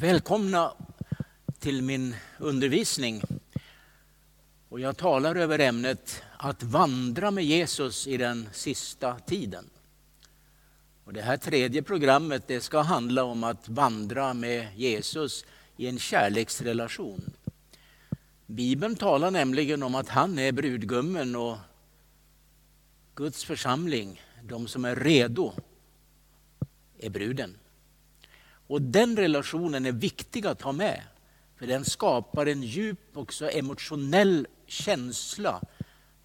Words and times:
Välkomna 0.00 0.72
till 1.58 1.82
min 1.82 2.16
undervisning. 2.38 3.22
Och 4.68 4.80
jag 4.80 4.96
talar 4.96 5.36
över 5.36 5.58
ämnet 5.58 6.22
att 6.36 6.62
vandra 6.62 7.30
med 7.30 7.44
Jesus 7.44 8.06
i 8.06 8.16
den 8.16 8.48
sista 8.52 9.18
tiden. 9.18 9.70
Och 11.04 11.12
det 11.12 11.22
här 11.22 11.36
tredje 11.36 11.82
programmet 11.82 12.42
det 12.46 12.60
ska 12.60 12.80
handla 12.80 13.24
om 13.24 13.44
att 13.44 13.68
vandra 13.68 14.34
med 14.34 14.68
Jesus 14.76 15.44
i 15.76 15.86
en 15.86 15.98
kärleksrelation. 15.98 17.32
Bibeln 18.46 18.96
talar 18.96 19.30
nämligen 19.30 19.82
om 19.82 19.94
att 19.94 20.08
han 20.08 20.38
är 20.38 20.52
brudgummen 20.52 21.36
och 21.36 21.56
Guds 23.14 23.44
församling, 23.44 24.22
de 24.42 24.68
som 24.68 24.84
är 24.84 24.96
redo, 24.96 25.52
är 26.98 27.10
bruden. 27.10 27.59
Och 28.70 28.82
den 28.82 29.16
relationen 29.16 29.86
är 29.86 29.92
viktig 29.92 30.46
att 30.46 30.62
ha 30.62 30.72
med. 30.72 31.02
För 31.58 31.66
den 31.66 31.84
skapar 31.84 32.46
en 32.46 32.62
djup 32.62 33.16
också 33.16 33.50
emotionell 33.50 34.46
känsla 34.66 35.62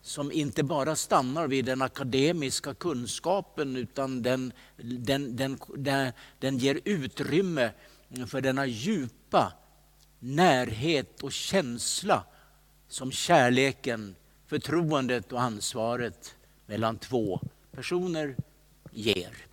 som 0.02 0.31
inte 0.31 0.63
bara 0.63 0.95
stannar 0.95 1.48
vid 1.48 1.66
den 1.66 1.81
akademiska 1.81 2.73
kunskapen 2.73 3.76
utan 3.76 4.22
den, 4.22 4.53
den, 4.77 5.36
den, 5.36 5.59
den, 5.76 6.12
den 6.39 6.58
ger 6.58 6.80
utrymme 6.86 7.72
för 8.27 8.41
denna 8.41 8.66
djupa 8.66 9.53
närhet 10.20 11.23
och 11.23 11.31
känsla 11.31 12.23
som 12.88 13.12
kärleken, 13.12 14.16
förtroendet 14.48 15.31
och 15.31 15.41
ansvaret 15.41 16.36
mellan 16.66 16.98
två 16.98 17.39
personer 17.72 18.36
ger. 18.91 19.45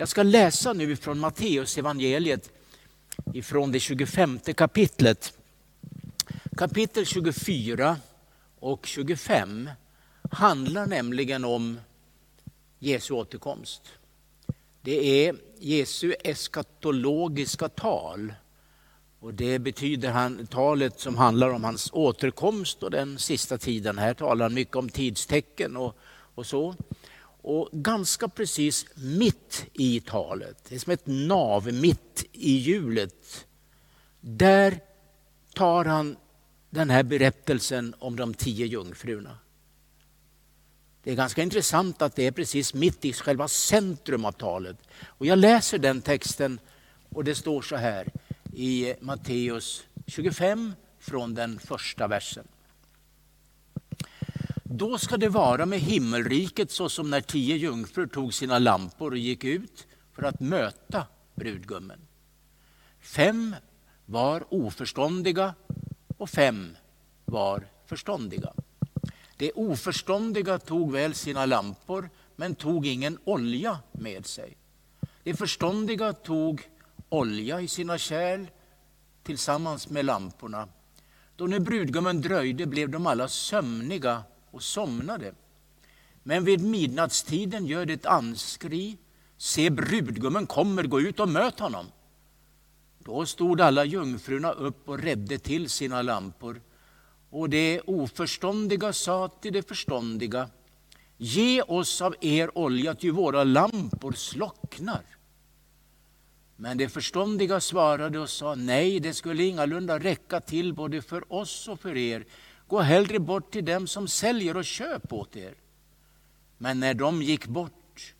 Jag 0.00 0.08
ska 0.08 0.22
läsa 0.22 0.72
nu 0.72 0.96
från 0.96 1.18
Matteus 1.18 1.78
evangeliet 1.78 2.50
ifrån 3.34 3.72
det 3.72 3.80
25 3.80 4.38
kapitlet. 4.38 5.38
Kapitel 6.56 7.06
24 7.06 7.96
och 8.58 8.86
25 8.86 9.70
handlar 10.30 10.86
nämligen 10.86 11.44
om 11.44 11.80
Jesu 12.78 13.14
återkomst. 13.14 13.82
Det 14.82 15.26
är 15.26 15.36
Jesu 15.58 16.14
eskatologiska 16.24 17.68
tal. 17.68 18.34
Och 19.20 19.34
det 19.34 19.58
betyder 19.58 20.10
han, 20.10 20.46
talet 20.46 21.00
som 21.00 21.16
handlar 21.16 21.48
om 21.48 21.64
hans 21.64 21.90
återkomst 21.92 22.82
och 22.82 22.90
den 22.90 23.18
sista 23.18 23.58
tiden. 23.58 23.98
Här 23.98 24.14
talar 24.14 24.44
han 24.44 24.54
mycket 24.54 24.76
om 24.76 24.88
tidstecken 24.88 25.76
och, 25.76 25.96
och 26.34 26.46
så. 26.46 26.74
Och 27.48 27.68
ganska 27.72 28.28
precis 28.28 28.86
mitt 28.94 29.66
i 29.72 30.00
talet, 30.00 30.64
det 30.68 30.74
är 30.74 30.78
som 30.78 30.92
ett 30.92 31.06
nav 31.06 31.72
mitt 31.72 32.24
i 32.32 32.52
hjulet. 32.52 33.46
Där 34.20 34.80
tar 35.54 35.84
han 35.84 36.16
den 36.70 36.90
här 36.90 37.02
berättelsen 37.02 37.94
om 37.98 38.16
de 38.16 38.34
tio 38.34 38.66
jungfrurna. 38.66 39.38
Det 41.02 41.10
är 41.10 41.14
ganska 41.14 41.42
intressant 41.42 42.02
att 42.02 42.16
det 42.16 42.26
är 42.26 42.32
precis 42.32 42.74
mitt 42.74 43.04
i 43.04 43.12
själva 43.12 43.48
centrum 43.48 44.24
av 44.24 44.32
talet. 44.32 44.76
Och 45.04 45.26
jag 45.26 45.38
läser 45.38 45.78
den 45.78 46.02
texten 46.02 46.60
och 47.08 47.24
det 47.24 47.34
står 47.34 47.62
så 47.62 47.76
här 47.76 48.12
i 48.52 48.94
Matteus 49.00 49.86
25 50.06 50.72
från 50.98 51.34
den 51.34 51.58
första 51.58 52.08
versen. 52.08 52.48
Då 54.70 54.98
ska 54.98 55.16
det 55.16 55.28
vara 55.28 55.66
med 55.66 55.80
himmelriket 55.80 56.70
så 56.70 56.88
som 56.88 57.10
när 57.10 57.20
tio 57.20 57.56
jungfrur 57.56 58.06
tog 58.06 58.34
sina 58.34 58.58
lampor 58.58 59.10
och 59.10 59.18
gick 59.18 59.44
ut 59.44 59.86
för 60.12 60.22
att 60.22 60.40
möta 60.40 61.06
brudgummen. 61.34 62.00
Fem 63.00 63.56
var 64.06 64.44
oförståndiga 64.54 65.54
och 66.16 66.30
fem 66.30 66.76
var 67.24 67.66
förståndiga. 67.86 68.52
De 69.36 69.52
oförståndiga 69.54 70.58
tog 70.58 70.92
väl 70.92 71.14
sina 71.14 71.46
lampor 71.46 72.10
men 72.36 72.54
tog 72.54 72.86
ingen 72.86 73.18
olja 73.24 73.78
med 73.92 74.26
sig. 74.26 74.56
De 75.22 75.34
förståndiga 75.34 76.12
tog 76.12 76.68
olja 77.08 77.60
i 77.60 77.68
sina 77.68 77.98
kärl 77.98 78.46
tillsammans 79.22 79.90
med 79.90 80.04
lamporna. 80.04 80.68
Då 81.36 81.46
nu 81.46 81.60
brudgummen 81.60 82.20
dröjde 82.20 82.66
blev 82.66 82.90
de 82.90 83.06
alla 83.06 83.28
sömniga 83.28 84.22
och 84.58 84.64
somnade. 84.64 85.34
Men 86.22 86.44
vid 86.44 86.60
midnattstiden 86.60 87.66
gör 87.66 87.86
det 87.86 87.92
ett 87.92 88.06
anskri. 88.06 88.96
Se, 89.36 89.70
brudgummen 89.70 90.46
kommer, 90.46 90.82
gå 90.82 91.00
ut 91.00 91.20
och 91.20 91.28
möt 91.28 91.60
honom. 91.60 91.86
Då 92.98 93.26
stod 93.26 93.60
alla 93.60 93.84
jungfrurna 93.84 94.52
upp 94.52 94.88
och 94.88 94.98
redde 94.98 95.38
till 95.38 95.70
sina 95.70 96.02
lampor. 96.02 96.60
Och 97.30 97.50
det 97.50 97.80
oförståndiga 97.80 98.92
sa 98.92 99.28
till 99.28 99.52
det 99.52 99.68
förståndiga, 99.68 100.50
ge 101.16 101.62
oss 101.62 102.02
av 102.02 102.14
er 102.20 102.58
olja, 102.58 102.94
ty 102.94 103.10
våra 103.10 103.44
lampor 103.44 104.12
slocknar. 104.12 105.04
Men 106.56 106.78
det 106.78 106.88
förståndiga 106.88 107.60
svarade 107.60 108.18
och 108.18 108.30
sa, 108.30 108.54
nej, 108.54 109.00
det 109.00 109.14
skulle 109.14 109.44
ingalunda 109.44 109.98
räcka 109.98 110.40
till 110.40 110.74
både 110.74 111.02
för 111.02 111.32
oss 111.32 111.68
och 111.68 111.80
för 111.80 111.96
er. 111.96 112.26
Gå 112.68 112.80
hellre 112.80 113.18
bort 113.18 113.52
till 113.52 113.64
dem 113.64 113.86
som 113.86 114.08
säljer 114.08 114.56
och 114.56 114.64
köp 114.64 115.12
åt 115.12 115.36
er. 115.36 115.54
Men 116.58 116.80
när 116.80 116.94
de 116.94 117.22
gick 117.22 117.46
bort 117.46 118.14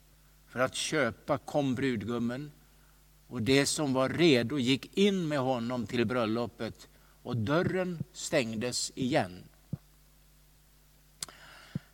för 0.47 0.61
att 0.61 0.75
köpa 0.75 1.39
kom 1.39 1.75
brudgummen 1.75 2.53
och 3.27 3.43
det 3.43 3.67
som 3.67 3.93
var 3.93 4.09
redo 4.09 4.59
gick 4.59 4.99
in 4.99 5.29
med 5.29 5.39
honom 5.39 5.87
till 5.87 6.07
bröllopet 6.07 6.89
och 7.23 7.37
dörren 7.37 7.99
stängdes 8.13 8.93
igen. 8.95 9.45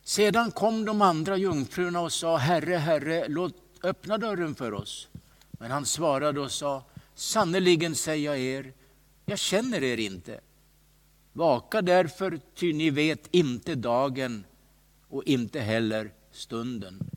Sedan 0.03 0.51
kom 0.51 0.85
de 0.85 1.01
andra 1.01 1.37
jungfrurna 1.37 2.01
och 2.01 2.13
sa, 2.13 2.37
Herre, 2.37 2.75
Herre, 2.75 3.27
låt 3.27 3.55
öppna 3.83 4.17
dörren 4.17 4.55
för 4.55 4.73
oss. 4.73 5.07
Men 5.51 5.71
han 5.71 5.85
svarade 5.85 6.39
och 6.39 6.51
sa, 6.51 6.83
sannerligen 7.15 7.95
säger 7.95 8.31
jag 8.31 8.39
er, 8.39 8.73
jag 9.25 9.39
känner 9.39 9.83
er 9.83 9.97
inte. 9.97 10.39
Vaka 11.35 11.81
därför, 11.81 12.39
ty 12.53 12.73
ni 12.73 12.89
vet 12.89 13.27
inte 13.31 13.75
dagen 13.75 14.45
och 15.09 15.23
inte 15.23 15.59
heller 15.59 16.11
stunden. 16.31 17.09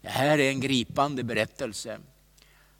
Det 0.00 0.08
här 0.08 0.38
är 0.38 0.48
en 0.48 0.60
gripande 0.60 1.22
berättelse. 1.22 1.98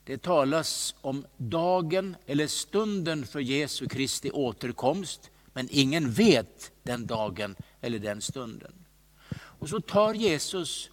Det 0.05 0.22
talas 0.22 0.94
om 1.00 1.27
dagen 1.37 2.16
eller 2.27 2.47
stunden 2.47 3.27
för 3.27 3.41
Jesu 3.41 3.88
Kristi 3.88 4.31
återkomst, 4.31 5.31
men 5.53 5.69
ingen 5.71 6.10
vet 6.10 6.72
den 6.83 7.06
dagen 7.06 7.56
eller 7.81 7.99
den 7.99 8.21
stunden. 8.21 8.72
Och 9.34 9.69
så 9.69 9.81
tar 9.81 10.15
Jesus 10.15 10.91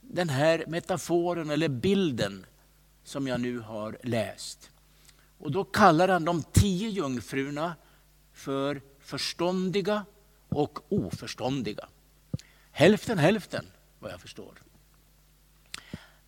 den 0.00 0.28
här 0.28 0.64
metaforen 0.66 1.50
eller 1.50 1.68
bilden 1.68 2.46
som 3.02 3.26
jag 3.26 3.40
nu 3.40 3.58
har 3.58 3.98
läst. 4.02 4.70
Och 5.38 5.50
då 5.50 5.64
kallar 5.64 6.08
han 6.08 6.24
de 6.24 6.42
tio 6.42 6.88
jungfrurna 6.88 7.74
för 8.32 8.80
förståndiga 9.04 10.04
och 10.48 10.78
oförståndiga. 10.88 11.88
Hälften 12.70 13.18
hälften 13.18 13.66
vad 13.98 14.12
jag 14.12 14.20
förstår. 14.20 14.62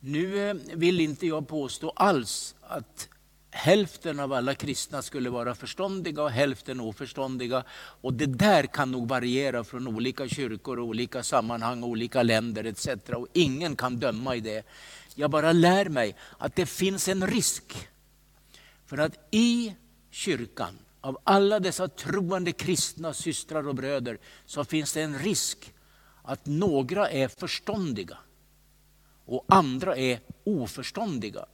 Nu 0.00 0.50
eh, 0.50 0.56
vill 0.74 1.00
inte 1.00 1.26
jag 1.26 1.48
påstå 1.48 1.90
alls 1.90 2.54
att 2.60 3.08
hälften 3.50 4.20
av 4.20 4.32
alla 4.32 4.54
kristna 4.54 5.02
skulle 5.02 5.30
vara 5.30 5.54
förståndiga 5.54 6.22
och 6.22 6.30
hälften 6.30 6.80
oförståndiga. 6.80 7.64
Och 8.00 8.12
det 8.12 8.26
där 8.26 8.66
kan 8.66 8.90
nog 8.90 9.08
variera 9.08 9.64
från 9.64 9.88
olika 9.88 10.28
kyrkor, 10.28 10.78
olika 10.78 11.22
sammanhang, 11.22 11.84
olika 11.84 12.22
länder 12.22 12.64
etc. 12.64 12.88
Och 13.14 13.28
ingen 13.32 13.76
kan 13.76 13.96
döma 13.96 14.36
i 14.36 14.40
det. 14.40 14.66
Jag 15.14 15.30
bara 15.30 15.52
lär 15.52 15.88
mig 15.88 16.16
att 16.38 16.56
det 16.56 16.66
finns 16.66 17.08
en 17.08 17.26
risk 17.26 17.88
för 18.86 18.98
att 18.98 19.28
i 19.30 19.74
kyrkan 20.10 20.78
av 21.00 21.18
alla 21.24 21.60
dessa 21.60 21.88
troende 21.88 22.52
kristna 22.52 23.14
systrar 23.14 23.68
och 23.68 23.74
bröder 23.74 24.18
så 24.46 24.64
finns 24.64 24.92
det 24.92 25.02
en 25.02 25.18
risk 25.18 25.74
att 26.22 26.46
några 26.46 27.10
är 27.10 27.28
förståndiga 27.28 28.18
och 29.24 29.44
andra 29.48 29.96
är 29.96 30.20
oförståndiga. 30.44 31.46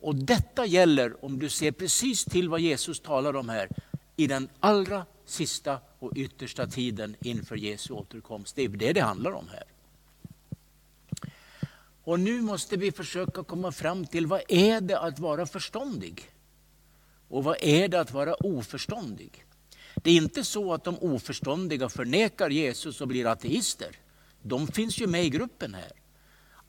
Och 0.00 0.14
detta 0.14 0.66
gäller, 0.66 1.24
om 1.24 1.38
du 1.38 1.48
ser 1.48 1.72
precis 1.72 2.24
till 2.24 2.48
vad 2.48 2.60
Jesus 2.60 3.00
talar 3.00 3.36
om 3.36 3.48
här, 3.48 3.68
i 4.16 4.26
den 4.26 4.48
allra 4.60 5.06
sista 5.24 5.78
och 5.98 6.12
yttersta 6.16 6.66
tiden 6.66 7.16
inför 7.20 7.56
Jesu 7.56 7.94
återkomst. 7.94 8.56
Det 8.56 8.62
är 8.62 8.68
det 8.68 8.92
det 8.92 9.00
handlar 9.00 9.32
om 9.32 9.48
här. 9.48 9.64
Och 12.04 12.20
nu 12.20 12.40
måste 12.40 12.76
vi 12.76 12.92
försöka 12.92 13.44
komma 13.44 13.72
fram 13.72 14.06
till 14.06 14.26
vad 14.26 14.42
är 14.48 14.80
det 14.80 14.98
att 14.98 15.18
vara 15.18 15.46
förståndig? 15.46 16.30
Och 17.28 17.44
vad 17.44 17.56
är 17.60 17.88
det 17.88 18.00
att 18.00 18.12
vara 18.12 18.34
oförståndig? 18.34 19.44
Det 19.94 20.10
är 20.10 20.16
inte 20.16 20.44
så 20.44 20.74
att 20.74 20.84
de 20.84 20.98
oförståndiga 20.98 21.88
förnekar 21.88 22.50
Jesus 22.50 23.00
och 23.00 23.08
blir 23.08 23.26
ateister. 23.26 23.96
De 24.42 24.66
finns 24.66 25.00
ju 25.00 25.06
med 25.06 25.24
i 25.24 25.30
gruppen 25.30 25.74
här. 25.74 25.92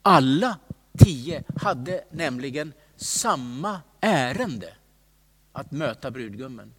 Alla 0.02 0.58
tio 0.98 1.44
hade 1.56 2.04
nämligen 2.10 2.72
samma 2.96 3.80
ärende. 4.00 4.74
att 5.52 5.70
möta 5.70 6.10
brudgummen. 6.10 6.74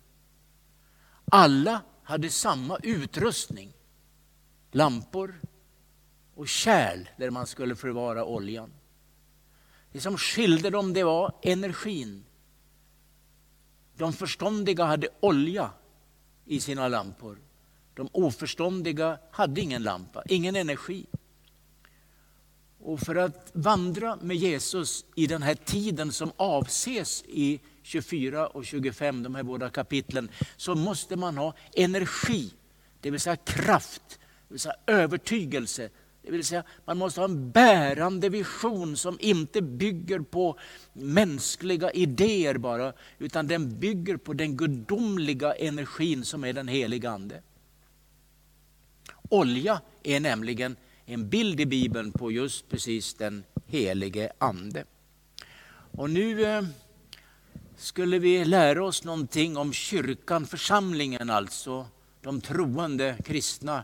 Alla 1.25 1.81
hade 2.03 2.29
samma 2.29 2.77
utrustning. 2.83 3.73
Lampor 4.71 5.41
och 6.35 6.47
kärl 6.47 7.09
där 7.17 7.29
man 7.29 7.47
skulle 7.47 7.75
förvara 7.75 8.25
oljan. 8.25 8.71
Det 9.91 10.01
som 10.01 10.17
skilde 10.17 10.69
dem 10.69 10.93
det 10.93 11.03
var 11.03 11.35
energin. 11.41 12.23
De 13.97 14.13
förståndiga 14.13 14.83
hade 14.83 15.07
olja 15.19 15.69
i 16.45 16.59
sina 16.59 16.87
lampor. 16.87 17.37
De 17.93 18.09
oförståndiga 18.11 19.19
hade 19.31 19.61
ingen 19.61 19.83
lampa, 19.83 20.23
ingen 20.27 20.55
energi. 20.55 21.05
Och 22.79 22.99
för 22.99 23.15
att 23.15 23.51
vandra 23.53 24.15
med 24.15 24.37
Jesus 24.37 25.05
i 25.15 25.27
den 25.27 25.41
här 25.41 25.55
tiden 25.55 26.11
som 26.11 26.31
avses 26.37 27.23
i 27.27 27.59
24 27.83 28.47
och 28.47 28.65
25, 28.65 29.23
de 29.23 29.35
här 29.35 29.43
båda 29.43 29.69
kapitlen, 29.69 30.29
så 30.57 30.75
måste 30.75 31.15
man 31.15 31.37
ha 31.37 31.53
energi, 31.75 32.53
det 33.01 33.11
vill 33.11 33.19
säga 33.19 33.35
kraft, 33.35 34.19
det 34.47 34.53
vill 34.53 34.59
säga 34.59 34.75
övertygelse. 34.87 35.89
Det 36.23 36.31
vill 36.31 36.43
säga 36.43 36.63
man 36.85 36.97
måste 36.97 37.21
ha 37.21 37.25
en 37.25 37.51
bärande 37.51 38.29
vision 38.29 38.97
som 38.97 39.17
inte 39.19 39.61
bygger 39.61 40.19
på 40.19 40.59
mänskliga 40.93 41.91
idéer 41.91 42.57
bara, 42.57 42.93
utan 43.19 43.47
den 43.47 43.79
bygger 43.79 44.17
på 44.17 44.33
den 44.33 44.57
gudomliga 44.57 45.53
energin 45.53 46.25
som 46.25 46.43
är 46.43 46.53
den 46.53 46.67
heliga 46.67 47.11
Ande. 47.11 47.41
Olja 49.29 49.81
är 50.03 50.19
nämligen 50.19 50.75
en 51.05 51.29
bild 51.29 51.59
i 51.59 51.65
Bibeln 51.65 52.11
på 52.11 52.31
just 52.31 52.69
precis 52.69 53.13
den 53.13 53.43
helige 53.67 54.31
Ande. 54.37 54.85
Och 55.91 56.09
nu 56.09 56.43
eh, 56.43 56.63
skulle 57.77 58.19
vi 58.19 58.45
lära 58.45 58.85
oss 58.85 59.03
någonting 59.03 59.57
om 59.57 59.73
kyrkan, 59.73 60.45
församlingen 60.45 61.29
alltså, 61.29 61.85
de 62.21 62.41
troende 62.41 63.17
kristna 63.25 63.83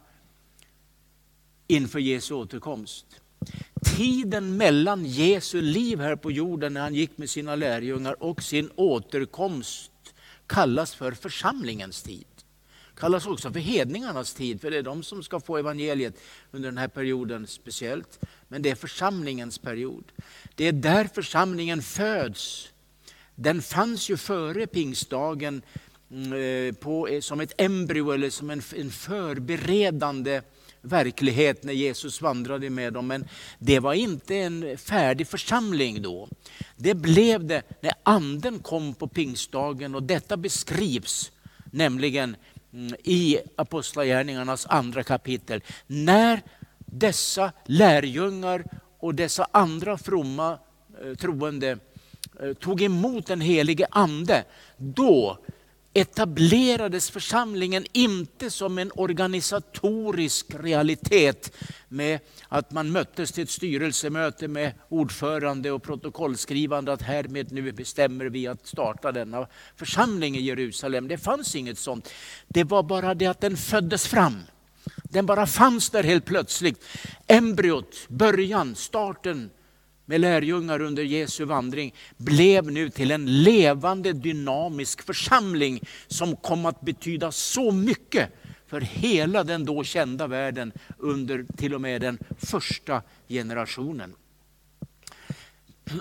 inför 1.68 2.00
Jesu 2.00 2.34
återkomst. 2.34 3.06
Tiden 3.98 4.58
mellan 4.58 5.06
Jesu 5.06 5.62
liv 5.62 6.00
här 6.00 6.16
på 6.16 6.31
jorden 6.31 6.74
när 6.74 6.81
han 6.81 6.96
gick 6.96 7.18
med 7.18 7.30
sina 7.30 7.56
lärjungar 7.56 8.24
och 8.24 8.44
sin 8.44 8.69
återkomst 8.75 9.92
kallas 10.48 10.96
för 10.96 11.12
församlingens 11.12 12.04
tid 12.04 12.25
kallas 13.00 13.28
också 13.28 13.52
för 13.52 13.60
hedningarnas 13.60 14.34
tid, 14.34 14.62
för 14.62 14.72
det 14.72 14.78
är 14.78 14.84
de 14.84 15.04
som 15.04 15.24
ska 15.24 15.40
få 15.40 15.58
evangeliet 15.58 16.19
under 16.52 16.69
den 16.69 16.78
här 16.78 16.88
perioden 16.88 17.48
speciellt. 17.48 18.20
Men 18.48 18.62
det 18.62 18.70
är 18.70 18.75
församlingens 18.75 19.58
period. 19.58 20.04
Det 20.56 20.68
är 20.68 20.72
där 20.72 21.10
församlingen 21.13 21.81
föds. 21.81 22.70
Den 23.36 23.62
fanns 23.62 24.10
ju 24.10 24.18
före 24.18 24.68
pingstdagen 24.68 25.62
mm, 26.12 26.34
eh, 26.34 26.74
på, 26.74 27.08
eh, 27.08 27.22
som 27.22 27.40
ett 27.40 27.62
embryo 27.62 28.12
eller 28.12 28.30
som 28.30 28.50
en, 28.50 28.62
en 28.75 28.92
förberedande 28.92 30.42
verklighet 30.81 31.63
när 31.63 31.74
Jesus 31.74 32.21
vandrade 32.21 32.69
med 32.69 32.94
dem. 32.94 33.07
Men 33.07 33.27
det 33.59 33.79
var 33.79 33.94
inte 33.94 34.35
en 34.35 34.77
färdig 34.77 35.27
församling 35.27 36.01
då. 36.01 36.27
Det 36.75 36.94
blev 36.94 37.45
det 37.45 37.63
när 37.81 37.94
anden 38.03 38.59
kom 38.59 38.94
på 38.94 39.07
pingstdagen 39.07 39.95
och 39.95 40.03
detta 40.03 40.38
beskrivs 40.38 41.31
nämligen 41.71 42.35
mm, 42.74 42.95
i 43.03 43.38
Apostlagärningarnas 43.56 44.65
andra 44.65 45.03
kapitel. 45.03 45.63
När 45.88 46.41
dessa 46.77 47.51
lärjungar 47.65 48.65
och 49.00 49.15
dessa 49.15 49.47
andra 49.51 49.97
fromma 49.97 50.59
eh, 51.03 51.15
troende 51.15 51.77
eh, 52.39 52.53
tog 52.53 52.81
emot 52.81 53.25
den 53.25 53.41
helige 53.41 53.88
ande, 53.91 54.44
då 54.77 55.38
etablerades 55.98 57.10
församlingen 57.10 57.86
inte 57.92 58.52
som 58.52 58.78
en 58.78 58.92
organisatorisk 58.96 60.46
realitet 60.60 61.54
med 61.88 62.20
att 62.48 62.72
man 62.72 62.92
möttes 62.92 63.32
till 63.32 63.44
ett 63.44 63.50
styrelsemöte 63.50 64.48
med 64.48 64.72
ordförande 64.90 65.72
och 65.72 65.84
protokollskrivande 65.84 66.94
att 66.94 67.02
härmed 67.02 67.52
nu 67.52 67.72
bestämmer 67.72 68.26
vi 68.26 68.48
att 68.48 68.68
starta 68.68 69.12
denna 69.12 69.48
församling 69.76 70.36
i 70.36 70.42
Jerusalem. 70.42 71.08
Det 71.08 71.18
fanns 71.18 71.56
inget 71.56 71.78
sånt. 71.78 72.10
Det 72.48 72.64
var 72.64 72.84
bara 72.84 73.14
det 73.14 73.26
att 73.26 73.42
den 73.42 73.58
föddes 73.58 74.08
fram. 74.08 74.42
Den 75.04 75.26
bara 75.26 75.48
fanns 75.48 75.90
där 75.90 76.04
helt 76.04 76.26
plötsligt. 76.26 76.84
Embryot, 77.28 77.96
början, 78.10 78.76
starten 78.76 79.50
med 80.09 80.21
lärjungar 80.21 80.81
under 80.81 81.04
Jesu 81.04 81.45
vandring 81.45 81.94
blev 82.18 82.71
nu 82.71 82.89
till 82.89 83.12
en 83.12 83.44
levande 83.44 84.13
dynamisk 84.13 85.01
församling 85.01 85.81
som 86.07 86.36
kom 86.36 86.65
att 86.65 86.81
betyda 86.81 87.31
så 87.31 87.71
mycket 87.71 88.30
för 88.68 88.81
hela 88.81 89.44
den 89.44 89.65
då 89.65 89.83
kända 89.83 90.27
världen 90.27 90.71
under 90.98 91.45
till 91.57 91.74
och 91.74 91.81
med 91.81 92.01
den 92.01 92.18
första 92.38 93.01
generationen. 93.27 94.13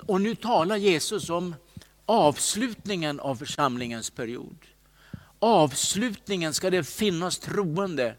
Och 0.05 0.21
nu 0.21 0.35
talar 0.35 0.77
Jesus 0.77 1.29
om 1.29 1.55
avslutningen 2.05 3.19
av 3.19 3.35
församlingens 3.35 4.09
period. 4.09 4.57
Avslutningen 5.39 6.53
ska 6.53 6.69
det 6.69 6.83
finnas 6.83 7.39
troende. 7.39 8.15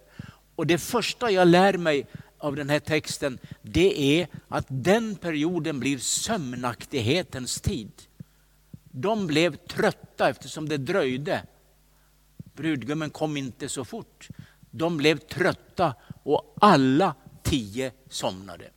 Och 0.54 0.66
det 0.66 0.78
första 0.78 1.30
jag 1.30 1.48
lär 1.48 1.76
mig 1.76 2.06
av 2.38 2.56
den 2.56 2.70
här 2.70 2.80
texten, 2.80 3.38
det 3.62 4.20
är 4.20 4.28
att 4.48 4.66
den 4.68 5.16
perioden 5.16 5.80
blir 5.80 5.98
sömnaktighetens 5.98 7.60
tid. 7.60 7.92
De 8.90 9.26
blev 9.26 9.56
trötta 9.56 10.28
eftersom 10.28 10.68
det 10.68 10.76
dröjde. 10.76 11.42
Brudgummen 12.36 13.10
kom 13.10 13.36
inte 13.36 13.68
så 13.68 13.84
fort. 13.84 14.28
De 14.70 14.96
blev 14.96 15.18
trötta 15.18 15.94
och 16.22 16.56
alla 16.60 17.14
tio 17.42 17.92
somnade. 18.08 18.70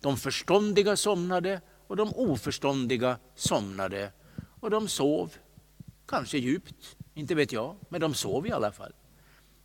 De 0.00 0.16
förståndiga 0.16 0.96
somnade 0.96 1.60
och 1.86 1.96
de 1.96 2.12
oförståndiga 2.14 3.18
somnade. 3.34 4.12
Och 4.60 4.70
de 4.70 4.88
sov, 4.88 5.34
kanske 6.06 6.38
djupt, 6.38 6.96
inte 7.14 7.34
vet 7.34 7.52
jag, 7.52 7.76
men 7.88 8.00
de 8.00 8.14
sov 8.14 8.46
i 8.46 8.52
alla 8.52 8.72
fall. 8.72 8.92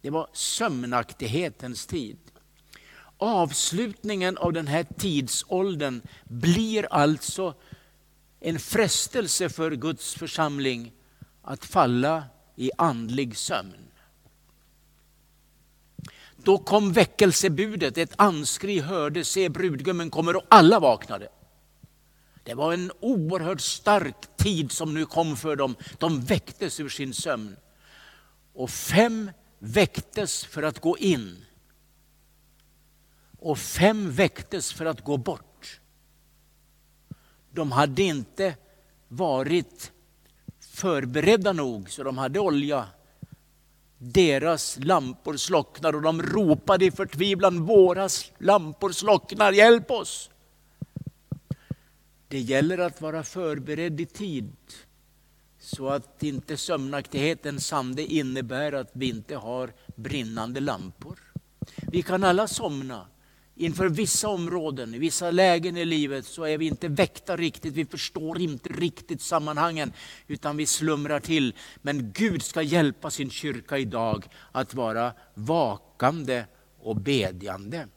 Det 0.01 0.09
var 0.09 0.29
sömnaktighetens 0.33 1.85
tid. 1.85 2.17
Avslutningen 3.17 4.37
av 4.37 4.53
den 4.53 4.67
här 4.67 4.85
tidsåldern 4.97 6.01
blir 6.23 6.93
alltså 6.93 7.53
en 8.39 8.59
frestelse 8.59 9.49
för 9.49 9.71
Guds 9.71 10.13
församling 10.13 10.91
att 11.41 11.65
falla 11.65 12.23
i 12.55 12.71
andlig 12.77 13.37
sömn. 13.37 13.87
Då 16.37 16.57
kom 16.57 16.93
väckelsebudet, 16.93 17.97
ett 17.97 18.13
anskri 18.15 18.79
hördes, 18.79 19.29
se 19.29 19.49
brudgummen 19.49 20.09
kommer 20.09 20.35
och 20.35 20.45
alla 20.49 20.79
vaknade. 20.79 21.29
Det 22.43 22.53
var 22.53 22.73
en 22.73 22.91
oerhört 22.99 23.61
stark 23.61 24.37
tid 24.37 24.71
som 24.71 24.93
nu 24.93 25.05
kom 25.05 25.37
för 25.37 25.55
dem. 25.55 25.75
De 25.97 26.21
väcktes 26.21 26.79
ur 26.79 26.89
sin 26.89 27.13
sömn. 27.13 27.55
Och 28.53 28.69
fem 28.69 29.31
väcktes 29.59 30.45
för 30.45 30.63
att 30.63 30.79
gå 30.79 30.97
in 30.97 31.45
och 33.39 33.57
fem 33.57 34.11
väcktes 34.11 34.73
för 34.73 34.85
att 34.85 35.03
gå 35.03 35.17
bort. 35.17 35.79
De 37.51 37.71
hade 37.71 38.03
inte 38.03 38.55
varit 39.07 39.91
förberedda 40.59 41.53
nog 41.53 41.89
så 41.89 42.03
de 42.03 42.17
hade 42.17 42.39
olja. 42.39 42.87
Deras 43.97 44.79
lampor 44.81 45.37
slocknar 45.37 45.95
och 45.95 46.01
de 46.01 46.21
ropade 46.21 46.85
i 46.85 46.91
förtvivlan, 46.91 47.65
våra 47.65 48.09
lampor 48.37 48.91
slocknar, 48.91 49.51
hjälp 49.51 49.91
oss! 49.91 50.29
Det 52.27 52.39
gäller 52.39 52.77
att 52.77 53.01
vara 53.01 53.23
förberedd 53.23 54.01
i 54.01 54.05
tid 54.05 54.55
så 55.59 55.89
att 55.89 56.23
inte 56.23 56.57
sömnaktighetens 56.57 57.67
sande 57.67 58.05
innebär 58.05 58.71
att 58.71 58.89
vi 58.93 59.09
inte 59.09 59.35
har 59.35 59.73
brinnande 59.95 60.59
lampor. 60.59 61.19
Vi 61.75 62.01
kan 62.01 62.23
alla 62.23 62.47
somna, 62.47 63.07
inför 63.57 63.89
vissa 63.89 64.29
områden, 64.29 64.95
i 64.95 64.97
vissa 64.97 65.31
lägen 65.31 65.77
i 65.77 65.85
livet 65.85 66.25
så 66.25 66.43
är 66.43 66.57
vi 66.57 66.65
inte 66.65 66.87
väckta 66.87 67.37
riktigt, 67.37 67.73
vi 67.73 67.85
förstår 67.85 68.41
inte 68.41 68.69
riktigt 68.69 69.21
sammanhangen 69.21 69.93
utan 70.27 70.57
vi 70.57 70.65
slumrar 70.65 71.19
till. 71.19 71.55
Men 71.81 72.11
Gud 72.11 72.43
ska 72.43 72.61
hjälpa 72.61 73.11
sin 73.11 73.29
kyrka 73.29 73.77
idag 73.77 74.25
att 74.51 74.73
vara 74.73 75.13
vakande 75.33 76.45
och 76.79 76.95
bedjande. 76.95 77.87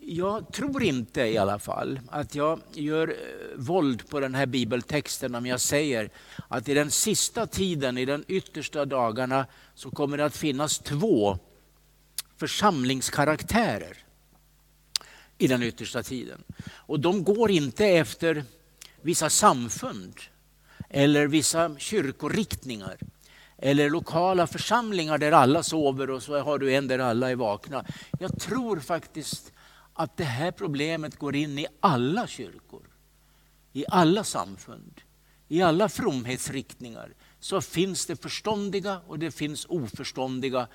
Jag 0.00 0.52
tror 0.52 0.82
inte 0.82 1.22
i 1.22 1.38
alla 1.38 1.58
fall 1.58 2.00
att 2.08 2.34
jag 2.34 2.60
gör 2.72 3.08
eh, 3.08 3.14
våld 3.56 4.08
på 4.08 4.20
den 4.20 4.34
här 4.34 4.46
bibeltexten 4.46 5.34
om 5.34 5.46
jag 5.46 5.60
säger 5.60 6.10
att 6.48 6.68
i 6.68 6.74
den 6.74 6.90
sista 6.90 7.46
tiden, 7.46 7.98
i 7.98 8.04
de 8.04 8.24
yttersta 8.28 8.84
dagarna, 8.84 9.46
så 9.74 9.90
kommer 9.90 10.16
det 10.16 10.24
att 10.24 10.36
finnas 10.36 10.78
två 10.78 11.38
församlingskaraktärer 12.36 14.09
i 15.40 15.46
den 15.46 15.62
yttersta 15.62 16.02
tiden. 16.02 16.44
Och 16.70 17.00
de 17.00 17.24
går 17.24 17.50
inte 17.50 17.86
efter 17.86 18.44
vissa 19.02 19.30
samfund 19.30 20.14
eller 20.88 21.26
vissa 21.26 21.78
kyrkoriktningar 21.78 22.98
eller 23.58 23.90
lokala 23.90 24.46
församlingar 24.46 25.18
där 25.18 25.32
alla 25.32 25.62
sover 25.62 26.10
och 26.10 26.22
så 26.22 26.38
har 26.38 26.58
du 26.58 26.74
en 26.74 26.88
där 26.88 26.98
alla 26.98 27.30
är 27.30 27.36
vakna. 27.36 27.84
Jag 28.18 28.40
tror 28.40 28.80
faktiskt 28.80 29.52
att 29.94 30.16
det 30.16 30.24
här 30.24 30.50
problemet 30.50 31.16
går 31.16 31.36
in 31.36 31.58
i 31.58 31.66
alla 31.80 32.26
kyrkor, 32.26 32.82
i 33.72 33.84
alla 33.88 34.24
samfund, 34.24 35.00
i 35.48 35.62
alla 35.62 35.88
fromhetsriktningar. 35.88 37.14
Så 37.40 37.60
finns 37.60 38.06
det 38.06 38.22
förståndiga 38.22 39.00
och 39.06 39.18
det 39.18 39.30
finns 39.30 39.66
oförståndiga. 39.68 40.68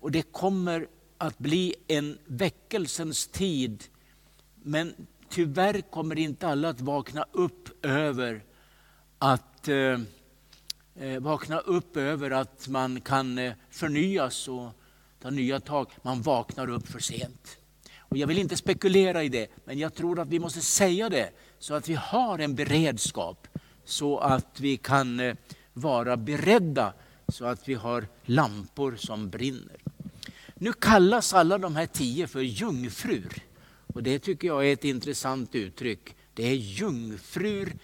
Och 0.00 0.10
det 0.10 0.22
kommer 0.22 0.86
att 1.20 1.38
bli 1.38 1.74
en 1.86 2.18
väckelsens 2.26 3.26
tid. 3.26 3.84
Men 4.62 4.94
tyvärr 5.28 5.80
kommer 5.80 6.18
inte 6.18 6.48
alla 6.48 6.68
att 6.68 6.80
vakna 6.80 7.26
upp 7.32 7.84
över 7.86 8.44
att 9.18 9.68
eh, 9.68 10.00
eh 11.00 11.20
vakna 11.20 11.58
upp 11.58 11.96
över 11.96 12.30
att 12.30 12.68
man 12.68 13.00
kan 13.00 13.38
eh, 13.38 13.52
förnyas 13.70 14.48
och 14.48 14.70
ta 15.22 15.30
nya 15.30 15.60
tag. 15.60 15.86
Man 16.02 16.22
vaknar 16.22 16.70
upp 16.70 16.88
för 16.88 17.00
sent. 17.00 17.58
Och 17.98 18.16
jag 18.16 18.26
vill 18.26 18.38
inte 18.38 18.56
spekulera 18.56 19.22
i 19.22 19.28
det, 19.28 19.50
men 19.64 19.78
jag 19.78 19.94
tror 19.94 20.20
att 20.20 20.28
vi 20.28 20.38
måste 20.38 20.60
säga 20.60 21.08
det 21.08 21.30
så 21.58 21.74
att 21.74 21.88
vi 21.88 21.94
har 21.94 22.38
en 22.38 22.54
beredskap 22.54 23.48
så 23.84 24.18
att 24.18 24.60
vi 24.60 24.76
kan 24.76 25.20
eh, 25.20 25.36
vara 25.72 26.16
beredda 26.16 26.92
så 27.28 27.44
att 27.44 27.68
vi 27.68 27.74
har 27.74 28.06
lampor 28.24 28.96
som 28.96 29.30
brinner. 29.30 29.89
Nu 30.62 30.72
kallas 30.72 31.34
alla 31.34 31.58
de 31.58 31.76
här 31.76 31.86
tio 31.86 32.26
för 32.26 32.40
jungfrur. 32.40 33.42
Och 33.86 34.02
det 34.02 34.18
tycker 34.18 34.48
jag 34.48 34.68
är 34.68 34.72
ett 34.72 34.84
intressant 34.84 35.54
uttryck. 35.54 36.16
Det 36.34 36.46
är 36.46 36.54
jungfrur 36.54 37.76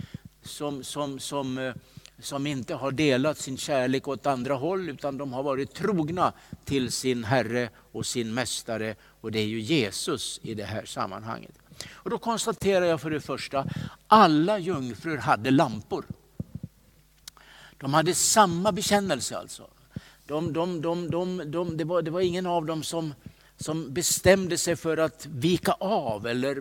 som, 0.42 0.85
som, 0.85 1.18
som, 1.18 1.59
eh, 1.59 1.75
som 2.18 2.47
inte 2.47 2.75
har 2.75 2.90
delat 2.90 3.38
sin 3.38 3.56
kärlek 3.56 4.09
åt 4.09 4.26
andra 4.26 4.54
håll 4.54 4.88
utan 4.88 5.18
de 5.18 5.33
har 5.33 5.42
varit 5.42 5.75
trogna 5.75 6.33
till 6.64 6.92
sin 6.92 7.25
Herre 7.25 7.68
och 7.92 8.06
sin 8.06 8.35
Mästare 8.35 8.95
och 9.21 9.33
det 9.33 9.38
är 9.38 9.47
ju 9.47 9.61
Jesus 9.61 10.40
i 10.42 10.54
det 10.54 10.64
här 10.64 10.85
sammanhanget. 10.85 11.59
Och 11.92 12.11
då 12.11 12.18
konstaterar 12.18 12.85
jag 12.85 13.00
för 13.00 13.11
det 13.11 13.21
första, 13.21 13.66
alla 14.06 14.59
jungfrur 14.59 15.16
hade 15.16 15.50
lampor. 15.50 16.04
De 17.78 17.95
hade 17.95 18.14
samma 18.14 18.73
bekännelse 18.73 19.38
alltså. 19.38 19.71
De, 20.26 20.52
de, 20.52 20.80
de, 20.80 21.50
de, 21.50 21.76
det, 21.76 21.85
var, 21.85 22.02
det 22.02 22.11
var 22.11 22.21
ingen 22.21 22.47
av 22.47 22.66
dem 22.66 22.83
som, 22.83 23.14
som 23.56 23.95
bestämde 23.95 24.59
sig 24.59 24.76
för 24.76 24.97
att 24.97 25.26
vika 25.26 25.73
av 25.73 26.26
eller 26.26 26.61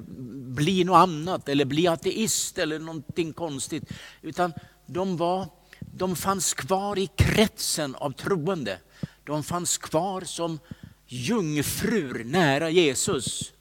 bli 0.55 0.83
något 0.83 0.95
annat 0.95 1.49
eller 1.49 1.65
bli 1.65 1.87
ateist 1.87 2.57
eller 2.57 2.79
någonting 2.79 3.33
konstigt. 3.33 3.83
Utan 4.21 4.53
de, 4.85 5.17
var, 5.17 5.47
de 5.79 6.15
fanns 6.15 6.53
kvar 6.53 6.99
i 6.99 7.07
kretsen 7.15 7.95
av 7.95 8.11
troende. 8.11 8.77
De 9.23 9.43
fanns 9.43 9.77
kvar 9.77 10.21
som 10.21 10.59
jungfrur 11.07 12.23
nära 12.23 12.69
Jesus. 12.69 13.53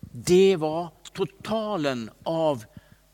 Det 0.00 0.56
var 0.56 0.88
totalen 1.12 2.10
av 2.22 2.64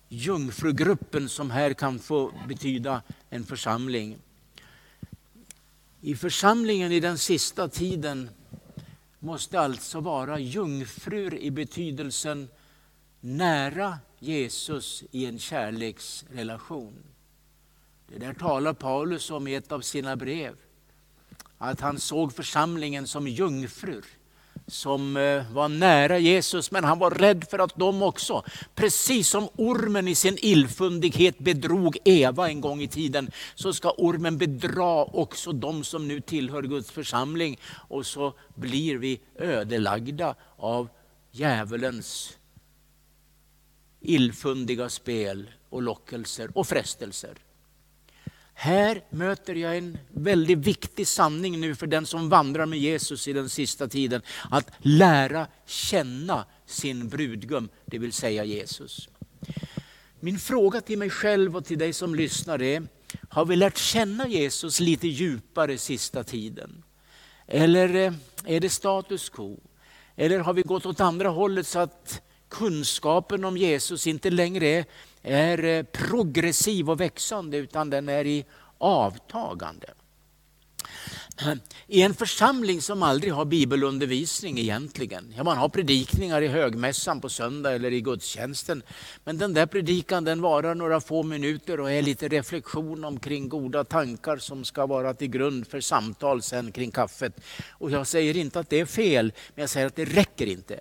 jungfrugruppen 0.09 1.29
som 1.29 1.51
här 1.51 1.73
kan 1.73 1.99
få 1.99 2.33
betyda 2.49 3.03
en 3.31 3.45
församling. 3.45 4.19
I 6.01 6.15
församlingen 6.15 6.93
i 6.93 7.01
den 7.01 7.19
sista 7.19 7.69
tiden 7.69 8.31
måste 9.19 9.61
alltså 9.61 10.01
vara 10.01 10.39
jungfrur 10.39 11.35
i 11.35 11.51
betydelsen 11.51 12.49
nära 13.21 13.99
Jesus 14.19 15.05
i 15.11 15.27
en 15.27 15.39
kärleksrelation. 15.39 17.03
Det 18.09 18.19
där 18.19 18.35
talar 18.35 18.73
Paulus 18.73 19.31
om 19.31 19.49
i 19.49 19.55
ett 19.55 19.73
av 19.73 19.81
sina 19.81 20.17
brev. 20.17 20.57
Att 21.59 21.81
han 21.81 21.99
såg 21.99 22.33
församlingen 22.33 23.07
som 23.07 23.29
jungfrur 23.29 24.05
som 24.67 25.17
eh, 25.17 25.53
var 25.53 25.69
nära 25.69 26.19
Jesus, 26.19 26.71
men 26.71 26.85
han 26.85 26.99
var 26.99 27.11
rädd 27.11 27.45
för 27.51 27.59
att 27.59 27.77
de 27.77 28.03
också, 28.03 28.45
precis 28.75 29.29
som 29.29 29.49
ormen 29.57 30.09
i 30.09 30.15
sin 30.15 30.39
illfundighet 30.41 31.39
bedrog 31.39 31.97
Eva 32.05 32.49
en 32.49 32.61
gång 32.61 32.83
i 32.83 32.89
tiden, 32.89 33.31
så 33.55 33.73
ska 33.73 33.91
ormen 33.91 34.39
bedra 34.39 35.05
också 35.05 35.53
de 35.53 35.85
som 35.85 36.09
nu 36.09 36.21
tillhör 36.21 36.63
Guds 36.63 36.91
församling. 36.91 37.59
Och 37.89 38.07
så 38.07 38.35
blir 38.55 38.97
vi 38.97 39.21
ödelagda 39.39 40.35
av 40.57 40.89
djävulens 41.31 42.37
illfundiga 44.01 44.89
spel 44.89 45.51
och 45.71 45.83
lockelser 45.83 46.51
och 46.55 46.67
frestelser. 46.67 47.39
Här 48.63 49.05
möter 49.11 49.55
jag 49.55 49.79
en 49.79 49.99
väldigt 50.09 50.59
viktig 50.59 51.07
sanning 51.07 51.61
nu 51.61 51.75
för 51.75 51.87
den 51.87 52.07
som 52.07 52.29
vandrar 52.29 52.67
med 52.67 52.79
Jesus 52.79 53.29
i 53.29 53.33
den 53.33 53.49
sista 53.49 53.89
tiden. 53.89 54.23
Att 54.51 54.71
lära 54.79 55.47
känna 55.67 56.45
sin 56.67 57.09
brudgum, 57.09 57.69
det 57.87 57.99
vill 57.99 58.13
säga 58.13 58.45
Jesus. 58.45 59.09
Min 60.21 60.39
fråga 60.39 60.81
till 60.81 60.99
mig 60.99 61.11
själv 61.11 61.57
och 61.57 61.65
till 61.65 61.79
dig 61.79 61.93
som 61.93 62.15
lyssnar 62.15 62.63
är, 62.63 62.83
har 63.29 63.45
vi 63.45 63.57
lärt 63.57 63.79
känna 63.79 64.29
Jesus 64.29 64.81
lite 64.81 65.09
djupare 65.09 65.79
sista 65.79 66.25
tiden? 66.25 66.83
Eller 67.47 67.95
eh, 67.95 68.13
är 68.45 68.61
det 68.61 68.71
status 68.71 69.29
quo? 69.29 69.61
Eller 70.17 70.39
har 70.39 70.53
vi 70.53 70.63
gått 70.63 70.87
åt 70.87 71.01
andra 71.01 71.29
hållet 71.29 71.67
så 71.67 71.79
att 71.79 72.23
kunskapen 72.49 73.45
om 73.45 73.57
Jesus 73.57 74.07
inte 74.07 74.31
längre 74.31 74.67
är 74.67 74.85
är 75.23 75.65
eh, 75.65 75.83
progressiv 75.83 76.91
och 76.91 77.01
växande 77.01 77.57
utan 77.57 77.91
den 77.91 78.09
är 78.09 78.27
i 78.27 78.45
avtagande. 78.79 79.87
I 81.87 82.03
en 82.03 82.15
församling 82.15 82.81
som 82.81 83.03
aldrig 83.03 83.33
har 83.33 83.45
bibelundervisning 83.45 84.59
egentligen. 84.59 85.35
Ja, 85.37 85.45
man 85.45 85.59
har 85.59 85.69
predikningar 85.69 86.43
i 86.43 86.49
högmässan 86.49 87.21
på 87.21 87.29
söndag 87.29 87.73
eller 87.73 87.93
i 87.93 88.01
gudstjänsten. 88.01 88.83
Men 89.25 89.39
den 89.39 89.55
där 89.55 89.67
predikan 89.67 90.25
den 90.25 90.41
varar 90.41 90.75
några 90.75 91.01
få 91.01 91.23
minuter 91.23 91.81
och 91.81 91.93
är 91.93 92.03
lite 92.03 92.29
reflektion 92.29 93.05
omkring 93.05 93.49
goda 93.49 93.85
tankar 93.85 94.37
som 94.37 94.65
ska 94.65 94.87
vara 94.87 95.15
till 95.15 95.31
grund 95.31 95.67
för 95.67 95.81
samtal 95.81 96.43
sen 96.43 96.73
kring 96.73 96.91
kaffet. 96.91 97.41
Och 97.71 97.91
jag 97.91 98.07
säger 98.07 98.37
inte 98.37 98.61
att 98.61 98.71
det 98.71 98.81
är 98.81 98.87
fel, 98.87 99.33
men 99.55 99.63
jag 99.63 99.71
säger 99.71 99.87
att 99.87 99.97
det 99.97 100.05
räcker 100.05 100.47
inte. 100.47 100.81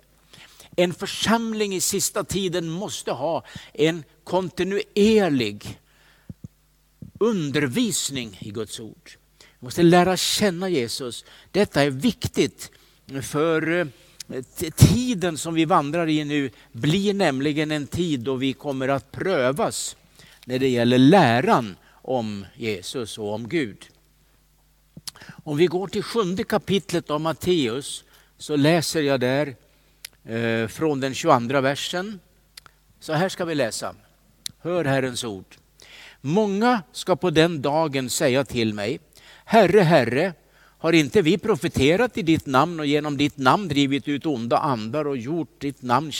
En 0.80 0.94
församling 0.94 1.74
i 1.74 1.80
sista 1.80 2.24
tiden 2.24 2.68
måste 2.68 3.12
ha 3.12 3.44
en 3.72 4.04
kontinuerlig 4.24 5.78
undervisning 7.18 8.38
i 8.40 8.50
Guds 8.50 8.80
ord. 8.80 9.10
Vi 9.38 9.64
måste 9.64 9.82
lära 9.82 10.16
känna 10.16 10.68
Jesus. 10.68 11.24
Detta 11.50 11.82
är 11.82 11.90
viktigt 11.90 12.70
för 13.22 13.70
eh, 14.28 14.42
tiden 14.76 15.38
som 15.38 15.54
vi 15.54 15.64
vandrar 15.64 16.08
i 16.08 16.24
nu 16.24 16.50
blir 16.72 17.14
nämligen 17.14 17.70
en 17.70 17.86
tid 17.86 18.20
då 18.20 18.34
vi 18.34 18.52
kommer 18.52 18.88
att 18.88 19.12
prövas 19.12 19.96
när 20.44 20.58
det 20.58 20.68
gäller 20.68 20.98
läran 20.98 21.76
om 21.92 22.46
Jesus 22.56 23.18
och 23.18 23.34
om 23.34 23.48
Gud. 23.48 23.86
Om 25.44 25.56
vi 25.56 25.66
går 25.66 25.88
till 25.88 26.02
sjunde 26.02 26.44
kapitlet 26.44 27.10
av 27.10 27.20
Matteus 27.20 28.04
så 28.38 28.56
läser 28.56 29.02
jag 29.02 29.20
där 29.20 29.56
Eh, 30.24 30.68
från 30.68 31.00
den 31.00 31.14
22 31.14 31.60
versen. 31.60 32.20
Så 33.00 33.12
här 33.12 33.28
ska 33.28 33.44
vi 33.44 33.54
läsa. 33.54 33.94
Hör 34.58 34.84
Herrens 34.84 35.24
ord. 35.24 35.56
Många 36.20 36.82
ska 36.92 37.16
på 37.16 37.30
den 37.30 37.62
dagen 37.62 38.10
säga 38.10 38.44
till 38.44 38.74
mig, 38.74 39.00
Herre, 39.44 39.80
Herre, 39.80 40.32
har 40.78 40.92
inte 40.92 41.22
vi 41.22 41.38
profeterat 41.38 42.18
i 42.18 42.22
ditt 42.22 42.46
namn 42.46 42.80
och 42.80 42.86
genom 42.86 43.16
ditt 43.16 43.36
namn 43.36 43.68
drivit 43.68 44.08
ut 44.08 44.26
onda 44.26 44.58
andar 44.58 45.06
och 45.06 45.16
gjort 45.16 45.60
ditt 45.60 45.82
namn, 45.82 46.12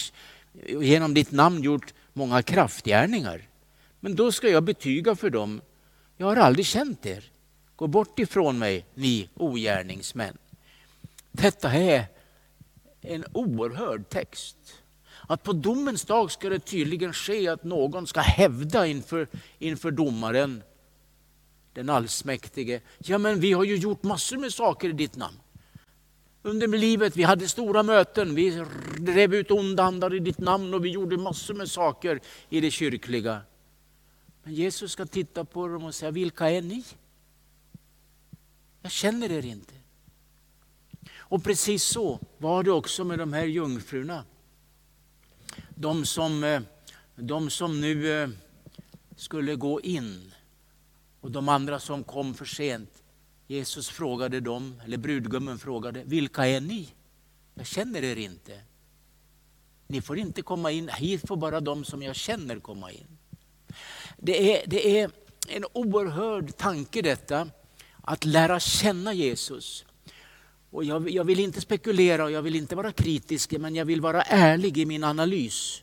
genom 0.81 1.15
ditt 1.15 1.33
namn 1.33 1.63
gjort 1.63 1.95
många 2.13 2.43
kraftgärningar? 2.43 3.43
Men 4.01 4.17
då 4.17 4.33
ska 4.33 4.49
jag 4.49 4.63
betyga 4.63 5.15
för 5.17 5.31
dem, 5.31 5.61
jag 6.17 6.27
har 6.27 6.37
aldrig 6.37 6.67
känt 6.67 7.07
er. 7.07 7.25
Gå 7.77 7.87
bort 7.87 8.19
ifrån 8.19 8.59
mig, 8.59 8.85
ni 8.95 9.29
ogärningsmän. 9.35 10.39
Detta 11.33 11.73
är 11.73 12.05
en 13.01 13.25
oerhörd 13.33 14.09
text. 14.09 14.57
Att 15.29 15.43
på 15.43 15.53
domens 15.53 16.05
dag 16.05 16.31
ska 16.31 16.49
det 16.49 16.59
tydligen 16.59 17.13
ske 17.13 17.49
att 17.49 17.65
någon 17.65 18.07
ska 18.07 18.21
hävda 18.21 18.87
inför, 18.87 19.29
inför 19.59 19.91
domaren, 19.91 20.63
den 21.73 21.91
allsmäktige, 21.91 22.81
ja 22.99 23.19
men 23.19 23.41
vi 23.41 23.53
har 23.53 23.65
ju 23.65 23.77
gjort 23.77 24.03
massor 24.03 24.37
med 24.37 24.53
saker 24.53 24.89
i 24.89 24.93
ditt 24.93 25.17
namn. 25.17 25.37
Under 26.43 26.69
livet, 26.69 27.17
vi 27.17 27.23
hade 27.23 27.49
stora 27.49 27.83
möten, 27.83 28.35
vi 28.35 28.65
drev 28.99 29.35
ut 29.35 29.51
onda 29.51 29.83
andar 29.83 30.15
i 30.15 30.19
ditt 30.19 30.39
namn 30.39 30.75
och 30.75 30.85
vi 30.85 30.89
gjorde 30.89 31.17
massor 31.17 31.55
med 31.55 31.71
saker 31.71 32.21
i 32.49 32.61
det 32.61 32.71
kyrkliga. 32.71 33.41
Men 34.43 34.55
Jesus 34.55 34.93
ska 34.93 35.07
titta 35.07 35.45
på 35.45 35.69
dem 35.69 35.85
och 35.85 35.95
säga, 35.95 36.11
vilka 36.11 36.51
är 36.51 36.63
ni? 36.63 36.85
Jag 38.83 38.93
känner 38.93 39.33
er 39.33 39.45
inte. 39.45 39.75
Och 41.31 41.45
precis 41.45 41.85
så 41.85 42.21
var 42.39 42.63
det 42.63 42.71
också 42.71 43.05
med 43.05 43.19
de 43.19 43.33
här 43.33 43.45
jungfrurna. 43.45 44.25
De 45.75 46.07
som, 46.07 46.45
eh, 46.45 46.61
de 47.17 47.51
som 47.51 47.81
nu 47.81 48.23
eh, 48.23 48.29
skulle 49.17 49.55
gå 49.55 49.81
in 49.81 50.33
och 51.21 51.31
de 51.31 51.49
andra 51.49 51.79
som 51.79 52.05
kom 52.05 52.35
för 52.35 52.45
sent, 52.45 53.03
Jesus 53.47 53.89
frågade 53.89 54.41
dem, 54.41 54.83
eller 54.85 54.97
brudgummen 54.97 55.59
frågade, 55.59 56.03
vilka 56.05 56.47
är 56.47 56.61
ni? 56.61 56.89
Jag 57.55 57.67
känner 57.67 58.05
er 58.05 58.17
inte. 58.17 58.61
Ni 59.87 60.03
får 60.03 60.19
inte 60.19 60.43
komma 60.43 60.71
in, 60.71 60.89
hit 60.89 61.29
får 61.29 61.37
bara 61.37 61.61
de 61.61 61.85
som 61.85 62.03
jag 62.03 62.17
känner 62.17 62.61
komma 62.61 62.91
in. 62.91 63.19
Det 64.17 64.63
är, 64.63 64.67
det 64.67 65.01
är 65.01 65.11
en 65.49 65.65
oerhörd 65.73 66.57
tanke 66.57 67.03
detta, 67.03 67.51
att 68.03 68.25
lära 68.25 68.61
känna 68.61 69.13
Jesus. 69.13 69.85
Och 70.71 70.85
jag, 70.85 71.11
jag, 71.11 71.25
vill 71.25 71.41
inte 71.41 71.61
spekulera 71.61 72.25
och 72.25 72.31
jag 72.31 72.43
vill 72.43 72.57
inte 72.57 72.77
vara 72.77 72.93
kritisk, 72.93 73.53
men 73.53 73.75
jag 73.75 73.85
vill 73.85 74.01
vara 74.01 74.23
ärlig 74.23 74.79
i 74.79 74.87
min 74.87 75.05
analys. 75.05 75.83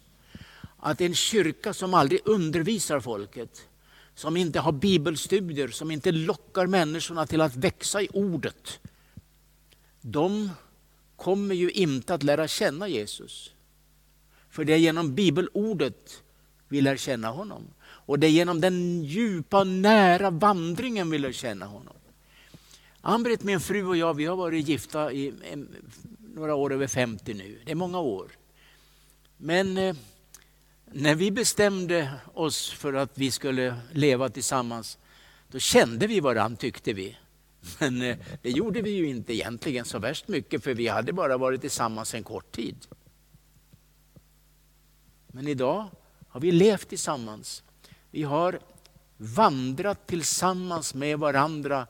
Att 0.78 1.02
en 1.02 1.16
kyrka 1.16 1.74
som 1.74 1.94
aldrig 1.94 2.22
undervisar 2.26 3.00
folket, 3.00 3.68
som 4.16 4.38
inte 4.38 4.60
har 4.60 4.72
bibelstudier, 4.72 5.68
som 5.68 5.92
inte 5.92 6.12
lockar 6.12 6.68
människorna 6.68 7.26
till 7.26 7.42
att 7.42 7.56
växa 7.56 8.02
i 8.02 8.10
ordet. 8.14 8.80
De 10.02 10.50
kommer 11.16 11.56
ju 11.56 11.72
inte 11.72 12.14
att 12.14 12.24
lära 12.24 12.48
känna 12.48 12.88
Jesus. 12.88 13.52
För 14.50 14.66
det 14.66 14.74
är 14.74 14.78
genom 14.78 15.16
bibelordet 15.16 16.24
vi 16.68 16.82
lär 16.82 16.98
känna 16.98 17.30
honom. 17.30 17.64
Och 17.80 18.20
det 18.20 18.28
är 18.28 18.32
genom 18.32 18.62
den 18.62 19.04
djupa, 19.04 19.64
nära 19.64 20.30
vandringen 20.30 21.10
vi 21.10 21.18
lär 21.18 21.32
känna 21.32 21.66
honom. 21.66 21.97
Ann-Britt, 23.08 23.44
min 23.44 23.60
fru 23.60 23.86
och 23.86 23.98
jag, 23.98 24.14
vi 24.14 24.26
har 24.26 24.36
varit 24.36 24.68
gifta 24.68 25.12
i 25.14 25.34
några 26.36 26.56
år 26.56 26.74
över 26.74 26.88
50 26.88 27.34
nu. 27.34 27.62
Det 27.66 27.72
är 27.72 27.76
många 27.76 28.00
år. 28.00 28.32
Men 29.38 29.78
eh, 29.78 29.96
när 30.86 31.16
vi 31.16 31.32
bestämde 31.32 32.14
oss 32.34 32.70
för 32.70 32.94
att 32.94 33.18
vi 33.18 33.32
skulle 33.32 33.76
leva 33.92 34.30
tillsammans, 34.30 34.98
då 35.52 35.60
kände 35.60 36.08
vi 36.08 36.20
varandra 36.20 36.58
tyckte 36.58 36.94
vi. 36.94 37.18
Men 37.80 38.02
eh, 38.02 38.18
det 38.42 38.50
gjorde 38.50 38.82
vi 38.82 38.90
ju 38.90 39.10
inte 39.10 39.34
egentligen 39.34 39.86
så 39.86 40.00
värst 40.00 40.28
mycket, 40.28 40.64
för 40.64 40.74
vi 40.74 40.88
hade 40.88 41.14
bara 41.14 41.38
varit 41.38 41.62
tillsammans 41.62 42.14
en 42.14 42.24
kort 42.24 42.52
tid. 42.52 42.88
Men 45.28 45.48
idag 45.48 45.88
har 46.28 46.40
vi 46.40 46.52
levt 46.52 46.90
tillsammans. 46.90 47.64
Vi 48.12 48.24
har 48.24 48.60
vandrat 49.18 50.08
tillsammans 50.08 50.94
med 50.94 51.20
varandra 51.20 51.88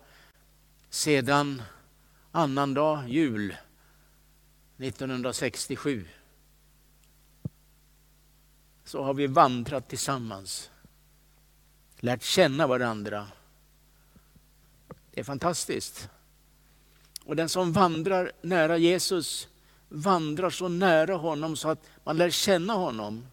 sedan 0.89 1.61
annandag 2.31 3.07
jul 3.07 3.55
1967 4.77 6.07
så 8.83 9.03
har 9.03 9.13
vi 9.13 9.27
vandrat 9.27 9.89
tillsammans, 9.89 10.69
lärt 11.99 12.23
känna 12.23 12.67
varandra. 12.67 13.27
Det 15.11 15.19
är 15.19 15.23
fantastiskt. 15.23 16.09
Och 17.23 17.35
den 17.35 17.49
som 17.49 17.73
vandrar 17.73 18.31
nära 18.41 18.77
Jesus 18.77 19.47
vandrar 19.89 20.49
så 20.49 20.67
nära 20.67 21.15
honom 21.15 21.55
så 21.55 21.69
att 21.69 21.85
man 22.03 22.17
lär 22.17 22.29
känna 22.29 22.73
honom. 22.73 23.25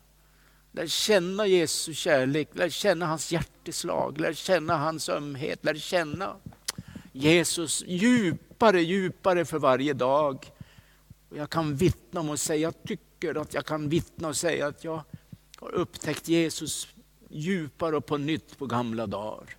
Lär 0.73 0.87
känna 0.87 1.47
Jesu 1.47 1.95
kärlek, 1.95 2.49
lär 2.53 2.69
känna 2.69 3.07
hans 3.07 3.33
hjärteslag, 3.33 4.21
lär 4.21 4.33
känna 4.33 4.77
hans 4.77 5.09
ömhet, 5.09 5.65
lär 5.65 5.75
känna 5.75 6.37
Jesus 7.17 7.85
djupare, 7.87 8.81
djupare 8.81 9.45
för 9.45 9.59
varje 9.59 9.93
dag. 9.93 10.53
Och 11.29 11.37
jag 11.37 11.51
kan 11.51 11.77
vittna 11.77 12.21
om 12.21 12.31
och 12.31 12.41
säga, 12.41 12.61
jag 12.61 12.85
tycker 12.85 13.35
att 13.41 13.55
jag 13.55 13.67
kan 13.67 13.89
vittna 13.89 14.29
och 14.29 14.37
säga 14.37 14.67
att 14.67 14.85
jag 14.85 15.03
har 15.59 15.73
upptäckt 15.73 16.29
Jesus 16.29 16.89
djupare 17.29 17.97
och 17.97 18.07
på 18.07 18.17
nytt 18.17 18.59
på 18.59 18.67
gamla 18.67 19.07
dagar. 19.07 19.57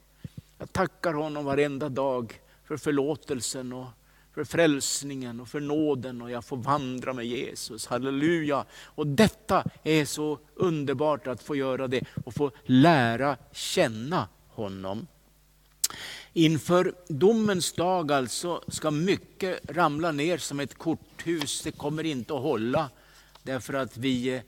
Jag 0.57 0.73
tackar 0.73 1.13
honom 1.13 1.45
varenda 1.45 1.89
dag 1.89 2.39
för 2.63 2.77
förlåtelsen 2.77 3.73
och 3.73 3.87
för 4.33 4.43
frälsningen 4.43 5.39
och 5.39 5.47
för 5.47 5.59
nåden 5.59 6.21
och 6.21 6.31
jag 6.31 6.45
får 6.45 6.57
vandra 6.57 7.13
med 7.13 7.25
Jesus. 7.25 7.87
Halleluja! 7.87 8.65
Och 8.71 9.07
detta 9.07 9.63
är 9.83 10.05
så 10.05 10.39
underbart 10.55 11.27
att 11.27 11.43
få 11.43 11.55
göra 11.55 11.87
det 11.87 12.03
och 12.25 12.33
få 12.33 12.51
lära 12.65 13.37
känna 13.51 14.27
honom. 14.47 15.07
Inför 16.37 16.93
domens 17.07 17.73
dag 17.73 18.11
alltså 18.11 18.61
ska 18.67 18.91
mycket 18.91 19.59
ramla 19.69 20.11
ner 20.11 20.37
som 20.37 20.59
ett 20.59 20.77
korthus. 20.77 21.61
Det 21.61 21.71
kommer 21.71 22.03
inte 22.03 22.35
att 22.35 22.41
hålla 22.41 22.89
därför 23.43 23.73
att 23.73 23.97
vi 23.97 24.35
eh, 24.35 24.41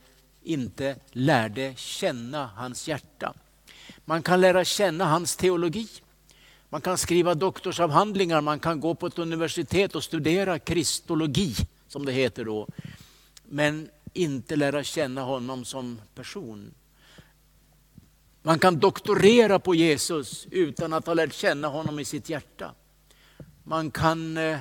inte 0.43 0.95
lärde 1.11 1.73
känna 1.77 2.47
hans 2.47 2.87
hjärta. 2.87 3.33
Man 4.05 4.23
kan 4.23 4.41
lära 4.41 4.65
känna 4.65 5.05
hans 5.05 5.35
teologi. 5.35 5.87
Man 6.69 6.81
kan 6.81 6.97
skriva 6.97 7.35
doktorsavhandlingar, 7.35 8.41
man 8.41 8.59
kan 8.59 8.79
gå 8.79 8.95
på 8.95 9.07
ett 9.07 9.19
universitet 9.19 9.95
och 9.95 10.03
studera 10.03 10.59
kristologi, 10.59 11.55
som 11.87 12.05
det 12.05 12.11
heter 12.11 12.45
då. 12.45 12.67
Men 13.43 13.89
inte 14.13 14.55
lära 14.55 14.83
känna 14.83 15.21
honom 15.21 15.65
som 15.65 16.01
person. 16.15 16.71
Man 18.47 18.59
kan 18.59 18.79
doktorera 18.79 19.59
på 19.59 19.75
Jesus 19.75 20.47
utan 20.51 20.93
att 20.93 21.05
ha 21.05 21.13
lärt 21.13 21.33
känna 21.33 21.67
honom 21.67 21.99
i 21.99 22.05
sitt 22.05 22.29
hjärta. 22.29 22.73
Man 23.63 23.91
kan 23.91 24.37
eh, 24.37 24.59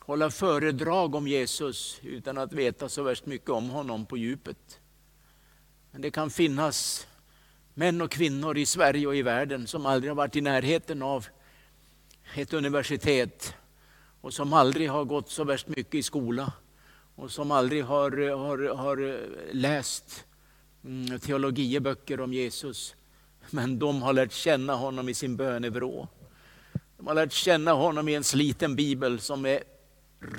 hålla 0.00 0.30
föredrag 0.30 1.14
om 1.14 1.28
Jesus 1.28 2.00
utan 2.02 2.38
att 2.38 2.52
veta 2.52 2.88
så 2.88 3.02
värst 3.02 3.26
mycket 3.26 3.50
om 3.50 3.70
honom 3.70 4.06
på 4.06 4.16
djupet. 4.16 4.80
Men 5.90 6.02
det 6.02 6.10
kan 6.10 6.30
finnas 6.30 7.06
män 7.74 8.00
och 8.00 8.10
kvinnor 8.10 8.58
i 8.58 8.66
Sverige 8.66 9.06
och 9.06 9.16
i 9.16 9.22
världen 9.22 9.66
som 9.66 9.86
aldrig 9.86 10.10
har 10.10 10.16
varit 10.16 10.36
i 10.36 10.40
närheten 10.40 11.02
av 11.02 11.26
ett 12.34 12.52
universitet 12.52 13.54
och 14.20 14.34
som 14.34 14.52
aldrig 14.52 14.90
har 14.90 15.04
gått 15.04 15.30
så 15.30 15.44
värst 15.44 15.68
mycket 15.68 15.94
i 15.94 16.02
skola 16.02 16.52
och 17.14 17.30
som 17.30 17.50
aldrig 17.50 17.84
har, 17.84 18.10
har, 18.36 18.74
har 18.76 19.10
eh, 19.10 19.18
läst 19.52 20.24
mm, 20.84 21.20
teologieböcker 21.20 22.20
om 22.20 22.32
Jesus. 22.32 22.94
Men 23.50 23.78
de 23.78 24.02
har 24.02 24.12
lärt 24.12 24.32
känna 24.32 24.74
honom 24.74 25.08
i 25.08 25.14
sin 25.14 25.36
bönevrå. 25.36 26.08
De 26.96 27.06
har 27.06 27.14
lärt 27.14 27.32
känna 27.32 27.72
honom 27.72 28.08
i 28.08 28.14
en 28.14 28.24
sliten 28.24 28.76
bibel 28.76 29.20
som 29.20 29.46
är 29.46 29.64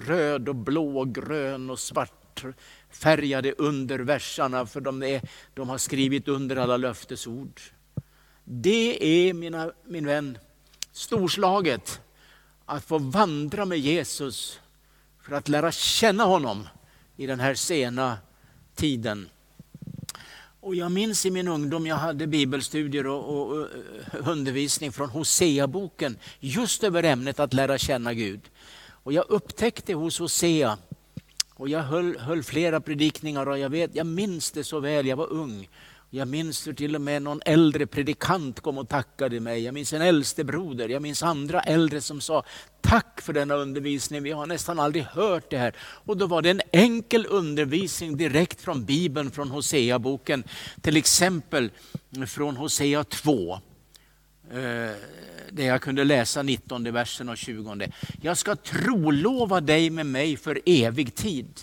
röd 0.06 0.50
och 0.50 0.56
blå 0.56 1.00
och 1.00 1.16
grön 1.16 1.70
och 1.70 1.80
svart 1.80 2.44
färgade 2.90 3.52
under 3.58 4.00
versarna 4.00 4.66
för 4.66 4.82
de, 4.82 5.04
är, 5.04 5.22
de 5.54 5.70
har 5.70 5.78
skrivit 5.78 6.28
under 6.28 6.56
alla 6.56 6.78
löftesord. 6.78 7.62
Det 8.44 9.06
är, 9.06 9.34
mina, 9.34 9.72
min 9.86 10.06
vän, 10.06 10.38
storslaget 10.92 12.02
att 12.66 12.86
få 12.86 12.98
vandra 12.98 13.66
med 13.66 13.80
Jesus 13.80 14.60
för 15.22 15.36
att 15.36 15.50
lära 15.50 15.72
känna 15.72 16.24
honom 16.24 16.68
i 17.18 17.26
den 17.26 17.40
här 17.40 17.56
sena 17.56 18.18
tiden. 18.76 19.30
Och 20.66 20.76
jag 20.76 20.92
minns 20.92 21.26
i 21.26 21.32
min 21.32 21.48
ungdom, 21.48 21.88
jag 21.88 21.96
hade 21.96 22.28
bibelstudier 22.28 23.08
och, 23.08 23.30
och, 23.30 23.52
och 23.52 23.68
eh, 24.14 24.30
undervisning 24.30 24.92
från 24.92 25.10
Hosea-boken 25.10 26.18
just 26.40 26.84
över 26.84 27.04
ämnet 27.04 27.40
att 27.40 27.54
lära 27.54 27.78
känna 27.78 28.14
Gud. 28.14 28.40
Och 28.88 29.14
jag 29.14 29.26
upptäckte 29.30 29.94
hos 29.94 30.20
Hosea, 30.20 30.78
och 31.54 31.70
jag 31.70 31.80
höll, 31.80 32.18
höll, 32.18 32.44
flera 32.44 32.82
predikningar 32.82 33.50
och 33.50 33.60
jag, 33.60 33.70
vet, 33.70 33.96
jag 33.96 34.08
minns 34.08 34.52
det 34.52 34.64
så 34.64 34.80
väl, 34.80 35.08
jag 35.08 35.18
var 35.18 35.34
ung. 35.34 35.70
Jag 36.10 36.28
minns 36.28 36.68
hur 36.68 36.74
till 36.74 36.96
och 36.96 37.02
med 37.02 37.22
någon 37.22 37.42
äldre 37.46 37.88
predikant 37.88 38.60
kom 38.60 38.78
och 38.78 38.90
tackade 38.90 39.40
mig. 39.40 39.64
Jag 39.64 39.74
minns 39.74 39.94
en 39.94 40.02
äldste 40.02 40.44
broder, 40.44 40.90
jag 40.90 41.02
minns 41.02 41.24
andra 41.24 41.62
äldre 41.62 42.02
som 42.02 42.22
sa 42.22 42.44
tack 42.82 43.22
för 43.22 43.34
denna 43.34 43.56
undervisning, 43.56 44.24
vi 44.24 44.32
har 44.32 44.46
nästan 44.46 44.80
aldrig 44.80 45.04
hört 45.04 45.50
det 45.50 45.58
här. 45.58 45.76
Och 45.80 46.18
då 46.18 46.28
var 46.28 46.42
det 46.42 46.50
en 46.50 46.62
enkel 46.72 47.26
undervisning 47.30 48.18
direkt 48.18 48.62
från 48.62 48.86
Bibeln, 48.86 49.32
från 49.32 49.50
Hosea-boken. 49.52 50.44
Till 50.82 50.98
exempel 50.98 51.70
från 52.28 52.58
Hosea 52.58 53.04
2 53.04 53.54
eh, 53.54 54.60
det 55.52 55.64
jag 55.64 55.82
kunde 55.82 56.04
läsa 56.04 56.44
19 56.44 56.94
versen 56.94 57.30
och 57.30 57.38
20. 57.38 57.92
Jag 58.22 58.38
ska 58.38 58.56
trolova 58.56 59.62
dig 59.62 59.90
med 59.90 60.06
mig 60.06 60.38
för 60.38 60.60
evig 60.66 61.16
tid. 61.16 61.62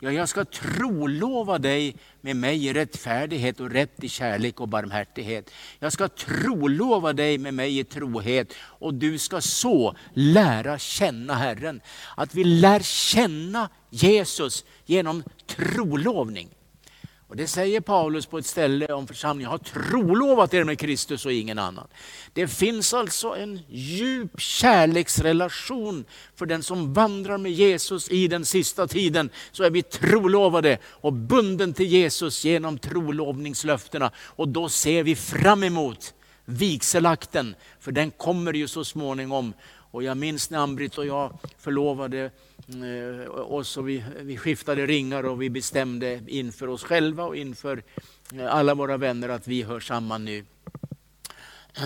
Ja, 0.00 0.12
jag 0.12 0.28
ska 0.28 0.44
trolova 0.44 1.58
dig 1.58 1.96
med 2.20 2.36
mig 2.36 2.66
i 2.66 2.72
rättfärdighet 2.72 3.60
och 3.60 3.70
rätt 3.70 4.04
i 4.04 4.08
kärlek 4.08 4.60
och 4.60 4.68
barmhärtighet. 4.68 5.50
Jag 5.78 5.92
ska 5.92 6.08
trolova 6.08 7.12
dig 7.12 7.38
med 7.38 7.54
mig 7.54 7.78
i 7.78 7.84
trohet 7.84 8.54
och 8.60 8.94
du 8.94 9.18
ska 9.18 9.40
så 9.40 9.96
lära 10.14 10.78
känna 10.78 11.34
Herren. 11.34 11.80
Att 12.16 12.34
vi 12.34 12.44
lär 12.44 12.80
känna 12.80 13.68
Jesus 13.90 14.64
genom 14.86 15.22
trolovning. 15.46 16.48
Och 17.28 17.36
Det 17.36 17.46
säger 17.46 17.80
Paulus 17.80 18.26
på 18.26 18.38
ett 18.38 18.46
ställe 18.46 18.86
om 18.86 19.06
församlingen 19.06 19.50
jag 19.50 19.58
har 19.58 19.88
trolovat 19.88 20.54
er 20.54 20.64
med 20.64 20.78
Kristus 20.78 21.26
och 21.26 21.32
ingen 21.32 21.58
annan. 21.58 21.86
Det 22.32 22.48
finns 22.48 22.94
alltså 22.94 23.36
en 23.36 23.60
djup 23.68 24.40
kärleksrelation 24.40 26.04
för 26.36 26.46
den 26.46 26.62
som 26.62 26.94
vandrar 26.94 27.38
med 27.38 27.52
Jesus 27.52 28.10
i 28.10 28.28
den 28.28 28.44
sista 28.44 28.86
tiden. 28.86 29.30
Så 29.52 29.64
är 29.64 29.70
vi 29.70 29.82
trolovade 29.82 30.78
och 30.84 31.12
bunden 31.12 31.74
till 31.74 31.86
Jesus 31.86 32.44
genom 32.44 32.78
trolovningslöftena. 32.78 34.10
Och 34.18 34.48
då 34.48 34.68
ser 34.68 35.02
vi 35.02 35.16
fram 35.16 35.62
emot 35.62 36.14
vigselakten, 36.44 37.54
för 37.80 37.92
den 37.92 38.10
kommer 38.10 38.52
ju 38.52 38.68
så 38.68 38.84
småningom. 38.84 39.52
Och 39.90 40.02
jag 40.02 40.16
minns 40.16 40.50
när 40.50 40.58
Ambrit 40.58 40.98
och 40.98 41.06
jag 41.06 41.38
förlovade 41.58 42.30
oss 43.30 43.76
och 43.76 43.88
vi, 43.88 44.04
vi 44.20 44.36
skiftade 44.36 44.86
ringar 44.86 45.24
och 45.24 45.42
vi 45.42 45.50
bestämde 45.50 46.20
inför 46.26 46.68
oss 46.68 46.84
själva 46.84 47.24
och 47.24 47.36
inför 47.36 47.82
eh, 48.34 48.54
alla 48.54 48.74
våra 48.74 48.96
vänner 48.96 49.28
att 49.28 49.48
vi 49.48 49.62
hör 49.62 49.80
samman 49.80 50.24
nu. 50.24 50.44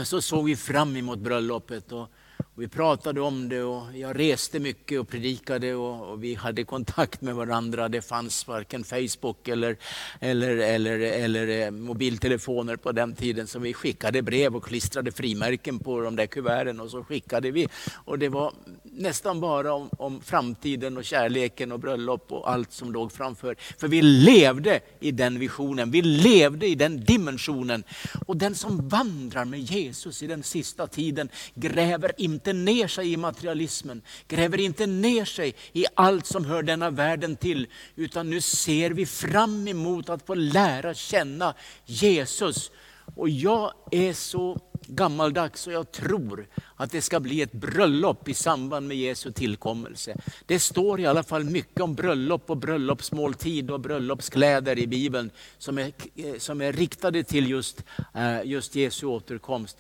Så 0.05 0.23
såg 0.23 0.45
vi 0.45 0.57
fram 0.57 0.97
emot 0.97 1.19
bröllopet. 1.19 1.93
Och, 1.93 2.09
vi 2.55 2.69
pratade 2.69 3.21
om 3.21 3.49
det 3.49 3.63
och 3.63 3.83
jag 3.95 4.19
reste 4.19 4.61
mycket 4.61 5.01
och 5.01 5.09
predikade 5.09 5.75
och, 5.75 6.11
och, 6.11 6.25
vi 6.25 6.35
hade 6.35 6.65
kontakt 6.65 7.21
med 7.21 7.35
varandra. 7.35 7.89
Det 7.89 8.03
fanns 8.03 8.49
varken 8.49 8.85
Facebook 8.85 9.49
eller, 9.49 9.77
eller, 10.21 10.57
eller, 10.57 10.99
eller 10.99 11.49
eh, 11.49 11.71
mobiltelefoner 11.71 12.77
på 12.77 12.93
den 12.93 13.15
tiden. 13.15 13.47
Så 13.47 13.59
vi 13.59 13.75
skickade 13.75 14.23
brev 14.23 14.57
och 14.57 14.65
klistrade 14.65 15.13
frimärken 15.13 15.79
på 15.79 16.01
de 16.01 16.17
där 16.17 16.27
kuverten 16.27 16.81
och 16.81 16.91
så 16.91 17.05
skickade 17.05 17.51
vi. 17.51 17.69
Och 18.05 18.19
det 18.19 18.29
var 18.29 18.53
nästan 18.83 19.41
bara 19.41 19.75
om, 19.75 19.91
om 19.99 20.21
framtiden 20.21 20.97
och 20.97 21.05
kärleken 21.05 21.73
och 21.73 21.81
bröllop 21.81 22.33
och 22.33 22.51
allt 22.51 22.73
som 22.73 22.93
låg 22.93 23.13
framför. 23.13 23.57
För 23.79 23.89
vi 23.89 24.03
levde 24.03 24.81
i 25.01 25.11
den 25.11 25.39
visionen, 25.39 25.91
vi 25.91 26.03
levde 26.03 26.67
i 26.67 26.75
den 26.75 27.05
dimensionen. 27.05 27.85
Och 28.27 28.37
den 28.37 28.55
som 28.55 28.89
vandrar 28.89 29.45
med 29.45 29.61
Jesus 29.61 30.23
i 30.23 30.27
den 30.27 30.43
sista 30.43 30.87
tiden 30.87 31.29
gräver 31.55 32.13
inte 32.17 32.42
inte 32.43 32.53
ner 32.53 32.89
sig 32.89 33.13
i 33.13 33.17
materialismen, 33.17 34.03
gräver 34.29 34.61
inte 34.61 34.87
ner 34.87 35.25
sig 35.25 35.55
i 35.73 35.85
allt 35.95 36.27
som 36.27 36.45
hör 36.45 36.63
denna 36.63 36.91
världen 36.91 37.37
till. 37.37 37.67
Utan 37.97 38.31
nu 38.31 38.41
ser 38.41 38.91
vi 38.91 39.07
fram 39.07 39.69
emot 39.69 40.09
att 40.09 40.27
få 40.27 40.35
lära 40.35 40.95
känna 40.95 41.55
Jesus. 41.87 42.71
Och 43.15 43.29
jag 43.29 43.73
är 43.91 44.13
så 44.13 44.61
gammaldags 44.87 45.67
och 45.67 45.73
jag 45.73 45.93
tror 45.93 46.47
att 46.77 46.91
det 46.91 47.03
ska 47.03 47.21
bli 47.21 47.43
ett 47.43 47.53
bröllop 47.53 48.29
i 48.29 48.35
samband 48.35 48.89
med 48.89 48.97
Jesu 48.97 49.33
tillkommelse. 49.33 50.17
Det 50.47 50.59
står 50.59 51.01
i 51.01 51.07
alla 51.07 51.23
fall 51.23 51.45
mycket 51.45 51.81
om 51.81 51.95
bröllop 51.95 52.51
och 52.51 52.57
bröllopsmåltid 52.57 53.71
och 53.71 53.81
bröllopskläder 53.81 54.79
i 54.79 54.87
Bibeln 54.87 55.31
som 55.59 55.79
är, 55.79 55.93
eh, 56.17 56.39
som 56.39 56.61
är 56.61 56.73
riktade 56.73 57.25
till 57.25 57.51
just, 57.51 57.85
eh, 58.15 58.43
just 58.45 58.75
Jesu 58.75 59.07
återkomst. 59.07 59.79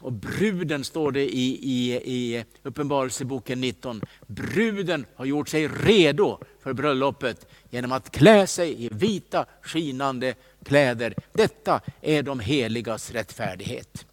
Och 0.00 0.12
bruden 0.12 0.84
står 0.84 1.12
det 1.12 1.24
i, 1.24 1.58
i, 1.62 1.94
i 2.04 2.44
Uppenbarelseboken 2.62 3.60
19. 3.60 4.00
Bruden 4.26 5.06
har 5.14 5.24
gjort 5.24 5.48
sig 5.48 5.68
redo 5.68 6.38
för 6.62 6.72
bröllopet 6.72 7.46
genom 7.70 7.92
att 7.92 8.10
klä 8.10 8.46
sig 8.46 8.84
i 8.84 8.88
vita 8.92 9.46
skinande 9.62 10.34
kläder. 10.64 11.14
Detta 11.32 11.80
är 12.00 12.22
de 12.22 12.40
heligas 12.40 13.10
rättfärdighet. 13.10 14.06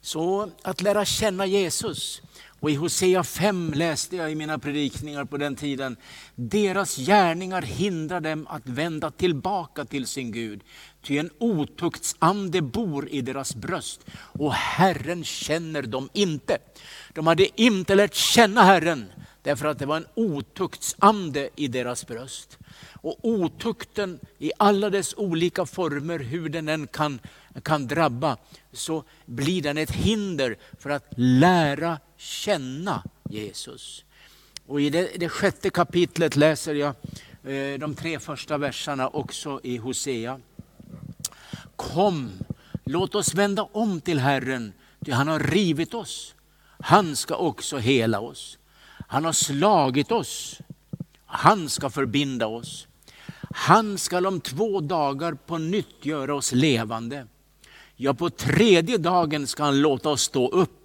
Så 0.00 0.50
att 0.62 0.82
lära 0.82 1.04
känna 1.04 1.46
Jesus. 1.46 2.22
Och 2.60 2.70
i 2.70 2.74
Hosea 2.74 3.24
5 3.24 3.72
läste 3.74 4.16
jag 4.16 4.32
i 4.32 4.34
mina 4.34 4.58
predikningar 4.58 5.24
på 5.24 5.36
den 5.36 5.56
tiden. 5.56 5.96
Deras 6.34 6.96
gärningar 6.96 7.62
hindrar 7.62 8.20
dem 8.20 8.46
att 8.50 8.66
vända 8.66 9.10
tillbaka 9.10 9.84
till 9.84 10.06
sin 10.06 10.32
Gud. 10.32 10.60
Ty 11.02 11.18
en 11.18 11.30
otuktsande 11.38 12.62
bor 12.62 13.08
i 13.08 13.20
deras 13.20 13.54
bröst 13.54 14.00
och 14.12 14.52
Herren 14.52 15.24
känner 15.24 15.82
dem 15.82 16.08
inte. 16.12 16.58
De 17.12 17.26
hade 17.26 17.62
inte 17.62 17.94
lärt 17.94 18.14
känna 18.14 18.62
Herren 18.62 19.04
därför 19.42 19.66
att 19.66 19.78
det 19.78 19.86
var 19.86 19.96
en 19.96 20.06
otuktsande 20.14 21.48
i 21.56 21.68
deras 21.68 22.06
bröst. 22.06 22.58
Och 22.92 23.18
otukten 23.22 24.20
i 24.38 24.52
alla 24.58 24.90
dess 24.90 25.14
olika 25.16 25.66
former, 25.66 26.18
hur 26.18 26.48
den 26.48 26.68
än 26.68 26.86
kan, 26.86 27.20
kan 27.62 27.86
drabba, 27.86 28.36
så 28.72 29.04
blir 29.26 29.62
den 29.62 29.78
ett 29.78 29.90
hinder 29.90 30.56
för 30.78 30.90
att 30.90 31.12
lära 31.16 31.98
känna 32.16 33.02
Jesus. 33.30 34.04
Och 34.66 34.80
I 34.80 34.90
det, 34.90 35.10
det 35.16 35.28
sjätte 35.28 35.70
kapitlet 35.70 36.36
läser 36.36 36.74
jag 36.74 36.94
eh, 37.44 37.78
de 37.78 37.94
tre 37.94 38.18
första 38.18 38.58
verserna 38.58 39.08
också 39.08 39.60
i 39.62 39.76
Hosea. 39.76 40.40
Kom, 41.76 42.30
låt 42.84 43.14
oss 43.14 43.34
vända 43.34 43.62
om 43.62 44.00
till 44.00 44.18
Herren, 44.18 44.72
ty 45.04 45.12
han 45.12 45.28
har 45.28 45.40
rivit 45.40 45.94
oss. 45.94 46.34
Han 46.80 47.16
ska 47.16 47.36
också 47.36 47.78
hela 47.78 48.20
oss. 48.20 48.58
Han 49.08 49.24
har 49.24 49.32
slagit 49.32 50.12
oss. 50.12 50.60
Han 51.26 51.68
ska 51.68 51.90
förbinda 51.90 52.46
oss. 52.46 52.86
Han 53.54 53.98
skall 53.98 54.26
om 54.26 54.40
två 54.40 54.80
dagar 54.80 55.34
på 55.34 55.58
nytt 55.58 56.06
göra 56.06 56.34
oss 56.34 56.52
levande. 56.52 57.26
Ja, 57.96 58.14
på 58.14 58.30
tredje 58.30 58.98
dagen 58.98 59.46
ska 59.46 59.64
han 59.64 59.80
låta 59.80 60.08
oss 60.08 60.22
stå 60.22 60.48
upp 60.48 60.75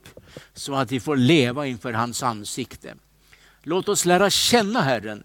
så 0.54 0.76
att 0.76 0.92
vi 0.92 1.00
får 1.00 1.16
leva 1.16 1.68
inför 1.68 1.94
hans 1.94 2.24
ansikte. 2.24 2.96
Låt 3.64 3.90
oss 3.90 4.06
lära 4.06 4.30
känna 4.30 4.82
Herren. 4.82 5.24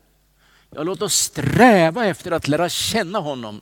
Ja, 0.71 0.83
låt 0.83 1.03
oss 1.03 1.15
sträva 1.15 2.07
efter 2.07 2.31
att 2.31 2.49
lära 2.49 2.69
känna 2.69 3.19
honom. 3.19 3.61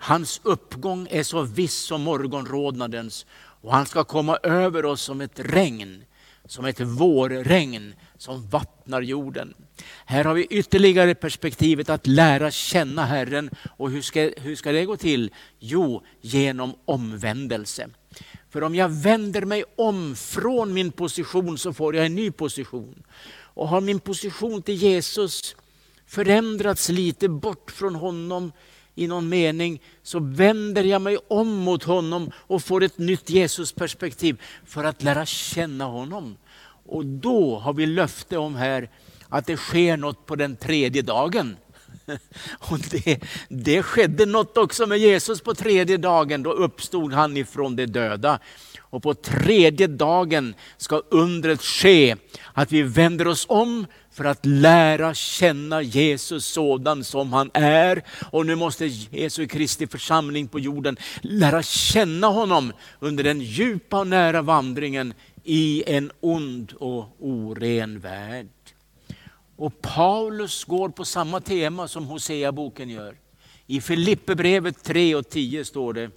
Hans 0.00 0.40
uppgång 0.44 1.08
är 1.10 1.22
så 1.22 1.42
viss 1.42 1.74
som 1.74 2.02
morgonrodnadens 2.02 3.26
och 3.62 3.72
han 3.72 3.86
ska 3.86 4.04
komma 4.04 4.36
över 4.42 4.84
oss 4.84 5.02
som 5.02 5.20
ett 5.20 5.40
regn, 5.40 6.04
som 6.44 6.64
ett 6.64 6.80
vårregn 6.80 7.94
som 8.22 8.46
vattnar 8.46 9.02
jorden. 9.02 9.54
Här 10.04 10.24
har 10.24 10.34
vi 10.34 10.44
ytterligare 10.44 11.14
perspektivet 11.14 11.90
att 11.90 12.06
lära 12.06 12.50
känna 12.50 13.04
Herren. 13.04 13.50
Och 13.76 13.90
hur 13.90 14.02
ska, 14.02 14.30
hur 14.36 14.56
ska 14.56 14.72
det 14.72 14.84
gå 14.84 14.96
till? 14.96 15.30
Jo, 15.58 16.02
genom 16.20 16.74
omvändelse. 16.84 17.88
För 18.50 18.62
om 18.62 18.74
jag 18.74 18.88
vänder 18.88 19.42
mig 19.42 19.64
om 19.76 20.16
från 20.16 20.74
min 20.74 20.92
position 20.92 21.58
så 21.58 21.72
får 21.72 21.96
jag 21.96 22.06
en 22.06 22.14
ny 22.14 22.30
position. 22.30 23.02
Och 23.54 23.68
har 23.68 23.80
min 23.80 24.00
position 24.00 24.62
till 24.62 24.74
Jesus 24.74 25.56
förändrats 26.06 26.88
lite 26.88 27.28
bort 27.28 27.70
från 27.70 27.94
honom 27.94 28.52
i 28.94 29.06
någon 29.06 29.28
mening 29.28 29.82
så 30.02 30.18
vänder 30.20 30.84
jag 30.84 31.02
mig 31.02 31.18
om 31.28 31.48
mot 31.48 31.82
honom 31.82 32.30
och 32.36 32.62
får 32.62 32.82
ett 32.82 32.98
nytt 32.98 33.30
Jesusperspektiv 33.30 34.42
för 34.66 34.84
att 34.84 35.02
lära 35.02 35.26
känna 35.26 35.84
honom. 35.84 36.36
Och 36.86 37.06
då 37.06 37.58
har 37.58 37.72
vi 37.72 37.86
löfte 37.86 38.38
om 38.38 38.54
här 38.54 38.90
att 39.28 39.46
det 39.46 39.56
sker 39.56 39.96
något 39.96 40.26
på 40.26 40.36
den 40.36 40.56
tredje 40.56 41.02
dagen. 41.02 41.56
Och 42.70 42.78
det, 42.78 43.20
det 43.48 43.82
skedde 43.82 44.26
något 44.26 44.58
också 44.58 44.86
med 44.86 44.98
Jesus 44.98 45.40
på 45.40 45.54
tredje 45.54 45.96
dagen. 45.96 46.42
Då 46.42 46.52
uppstod 46.52 47.12
han 47.12 47.36
ifrån 47.36 47.76
de 47.76 47.86
döda. 47.86 48.38
Och 48.80 49.02
på 49.02 49.14
tredje 49.14 49.86
dagen 49.86 50.54
ska 50.76 51.02
undret 51.10 51.62
ske 51.62 52.16
att 52.52 52.72
vi 52.72 52.82
vänder 52.82 53.26
oss 53.26 53.46
om 53.48 53.86
för 54.12 54.24
att 54.24 54.46
lära 54.46 55.14
känna 55.14 55.82
Jesus 55.82 56.46
sådan 56.46 57.04
som 57.04 57.32
han 57.32 57.50
är. 57.54 58.02
Och 58.30 58.46
nu 58.46 58.54
måste 58.54 58.86
Jesu 58.86 59.46
Kristi 59.46 59.86
församling 59.86 60.48
på 60.48 60.60
jorden 60.60 60.96
lära 61.20 61.62
känna 61.62 62.26
honom 62.26 62.72
under 63.00 63.24
den 63.24 63.40
djupa 63.40 63.98
och 63.98 64.06
nära 64.06 64.42
vandringen 64.42 65.14
i 65.44 65.84
en 65.86 66.10
ond 66.20 66.72
och 66.72 67.16
oren 67.18 67.98
värld. 67.98 68.48
Och 69.56 69.82
Paulus 69.82 70.64
går 70.64 70.88
på 70.88 71.04
samma 71.04 71.40
tema 71.40 71.88
som 71.88 72.06
Hosea-boken 72.06 72.88
gör. 72.88 73.16
I 73.66 73.80
Filipperbrevet 73.80 74.82
3 74.82 75.14
och 75.14 75.28
10 75.28 75.64
står 75.64 75.92
det, 75.92 76.10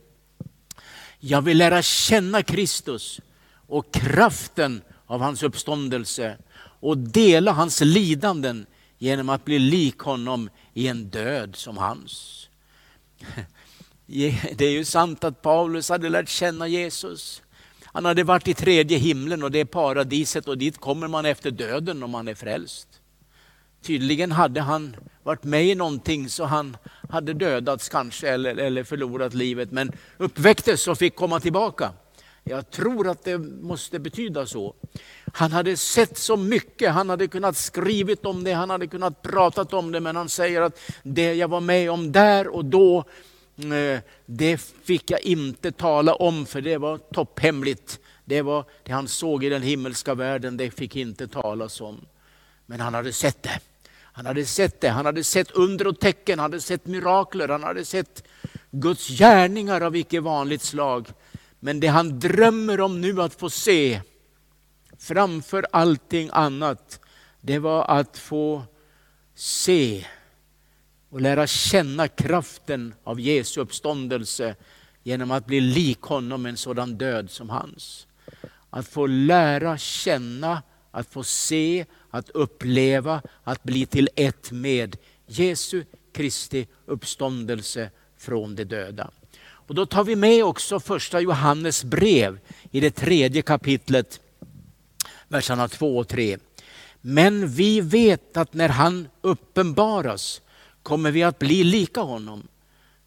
jag 1.19 1.41
vill 1.41 1.57
lära 1.57 1.81
känna 1.81 2.43
Kristus 2.43 3.21
och 3.67 3.93
kraften 3.93 4.81
av 5.05 5.21
hans 5.21 5.43
uppståndelse 5.43 6.37
och 6.79 6.97
dela 6.97 7.51
hans 7.51 7.81
lidanden 7.81 8.65
genom 8.97 9.29
att 9.29 9.45
bli 9.45 9.59
lik 9.59 9.99
honom 9.99 10.49
i 10.73 10.87
en 10.87 11.09
död 11.09 11.55
som 11.55 11.77
hans. 11.77 12.47
Det 14.55 14.61
är 14.61 14.71
ju 14.71 14.85
sant 14.85 15.23
att 15.23 15.41
Paulus 15.41 15.89
hade 15.89 16.09
lärt 16.09 16.29
känna 16.29 16.67
Jesus. 16.67 17.41
Han 17.95 18.05
hade 18.05 18.23
varit 18.23 18.47
i 18.47 18.53
tredje 18.53 18.97
himlen 18.97 19.43
och 19.43 19.51
det 19.51 19.59
är 19.59 19.65
paradiset 19.65 20.47
och 20.47 20.57
dit 20.57 20.77
kommer 20.77 21.07
man 21.07 21.25
efter 21.25 21.51
döden 21.51 22.03
om 22.03 22.11
man 22.11 22.27
är 22.27 22.35
frälst. 22.35 22.87
Tydligen 23.81 24.31
hade 24.31 24.61
han 24.61 24.95
varit 25.23 25.43
med 25.43 25.65
i 25.65 25.75
någonting 25.75 26.29
så 26.29 26.43
han 26.43 26.77
hade 27.09 27.33
dödats 27.33 27.89
kanske 27.89 28.29
eller, 28.29 28.55
eller 28.57 28.83
förlorat 28.83 29.33
livet 29.33 29.71
men 29.71 29.91
uppväcktes 30.17 30.87
och 30.87 30.97
fick 30.97 31.15
komma 31.15 31.39
tillbaka. 31.39 31.91
Jag 32.43 32.71
tror 32.71 33.07
att 33.07 33.23
det 33.23 33.37
måste 33.37 33.99
betyda 33.99 34.45
så. 34.45 34.75
Han 35.33 35.51
hade 35.51 35.77
sett 35.77 36.17
så 36.17 36.37
mycket, 36.37 36.91
han 36.91 37.09
hade 37.09 37.27
kunnat 37.27 37.57
skrivit 37.57 38.25
om 38.25 38.43
det, 38.43 38.53
han 38.53 38.69
hade 38.69 38.87
kunnat 38.87 39.21
pratat 39.21 39.73
om 39.73 39.91
det, 39.91 39.99
men 39.99 40.15
han 40.15 40.29
säger 40.29 40.61
att 40.61 40.79
det 41.03 41.33
jag 41.33 41.47
var 41.47 41.61
med 41.61 41.91
om 41.91 42.11
där 42.11 42.47
och 42.47 42.65
då, 42.65 43.05
Eh, 43.57 43.99
det 44.25 44.57
fick 44.57 45.11
jag 45.11 45.21
inte 45.21 45.71
tala 45.71 46.15
om 46.15 46.45
för 46.45 46.61
det 46.61 46.77
var 46.77 46.97
topphemligt. 46.97 47.99
Det 48.25 48.41
var 48.41 48.65
det 48.83 48.91
han 48.91 49.07
såg 49.07 49.43
i 49.43 49.49
den 49.49 49.61
himmelska 49.61 50.15
världen, 50.15 50.57
det 50.57 50.71
fick 50.71 50.95
inte 50.95 51.27
talas 51.27 51.81
om. 51.81 52.05
Men 52.65 52.79
han 52.79 52.93
hade 52.93 53.13
sett 53.13 53.43
det. 53.43 53.59
Han 54.15 54.25
hade 54.25 54.45
sett 54.45 54.81
det, 54.81 54.89
han 54.89 55.05
hade 55.05 55.23
sett 55.23 55.51
under 55.51 55.87
och 55.87 55.99
tecken, 55.99 56.39
han 56.39 56.51
hade 56.51 56.61
sett 56.61 56.85
mirakler, 56.85 57.47
han 57.47 57.63
hade 57.63 57.85
sett 57.85 58.23
Guds 58.71 59.07
gärningar 59.07 59.81
av 59.81 59.95
icke 59.95 60.19
vanligt 60.19 60.61
slag. 60.61 61.07
Men 61.59 61.79
det 61.79 61.87
han 61.87 62.19
drömmer 62.19 62.81
om 62.81 63.01
nu 63.01 63.21
att 63.21 63.35
få 63.35 63.49
se, 63.49 64.01
framför 64.99 65.65
allting 65.71 66.29
annat, 66.33 66.99
det 67.41 67.59
var 67.59 67.85
att 67.85 68.17
få 68.17 68.63
se 69.35 70.05
och 71.09 71.21
lära 71.21 71.47
känna 71.47 72.07
kraften 72.07 72.93
av 73.03 73.19
Jesu 73.19 73.61
uppståndelse 73.61 74.55
genom 75.03 75.31
att 75.31 75.45
bli 75.45 75.61
lik 75.61 76.01
honom 76.01 76.41
med 76.41 76.49
en 76.49 76.57
sådan 76.57 76.97
död 76.97 77.31
som 77.31 77.49
hans. 77.49 78.07
Att 78.69 78.87
få 78.87 79.07
lära 79.07 79.77
känna, 79.77 80.63
att 80.91 81.07
få 81.07 81.23
se, 81.23 81.85
att 82.09 82.29
uppleva, 82.29 83.21
att 83.43 83.63
bli 83.63 83.85
till 83.85 84.09
ett 84.15 84.51
med 84.51 84.97
Jesu 85.27 85.83
Kristi 86.13 86.67
uppståndelse 86.85 87.89
från 88.17 88.55
de 88.55 88.63
döda. 88.63 89.11
Och 89.37 89.75
då 89.75 89.85
tar 89.85 90.03
vi 90.03 90.15
med 90.15 90.43
också 90.43 90.79
första 90.79 91.19
Johannes 91.19 91.83
brev 91.83 92.39
i 92.71 92.79
det 92.79 92.91
tredje 92.91 93.41
kapitlet, 93.41 94.19
verserna 95.27 95.67
2 95.67 95.97
och 95.97 96.07
3. 96.07 96.37
Men 97.01 97.47
vi 97.47 97.81
vet 97.81 98.37
att 98.37 98.53
när 98.53 98.69
han 98.69 99.07
uppenbaras 99.21 100.41
kommer 100.85 101.11
vi 101.11 101.23
att 101.23 101.39
bli 101.39 101.63
lika 101.63 102.01
honom. 102.01 102.47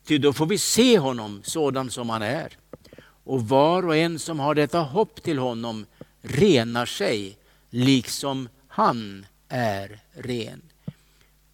Ty 0.05 0.19
då 0.19 0.33
får 0.33 0.47
vi 0.47 0.59
se 0.59 0.99
honom 0.99 1.41
sådan 1.45 1.91
som 1.91 2.11
han 2.11 2.23
är. 2.23 2.57
Och 3.25 3.49
var 3.49 3.87
och 3.87 3.97
en 3.97 4.19
som 4.19 4.41
har 4.41 4.55
detta 4.55 4.81
hopp 4.81 5.23
till 5.23 5.39
honom 5.39 5.87
renar 6.23 6.87
sig 6.87 7.39
liksom 7.71 8.49
han 8.69 9.27
är 9.49 10.01
ren. 10.13 10.63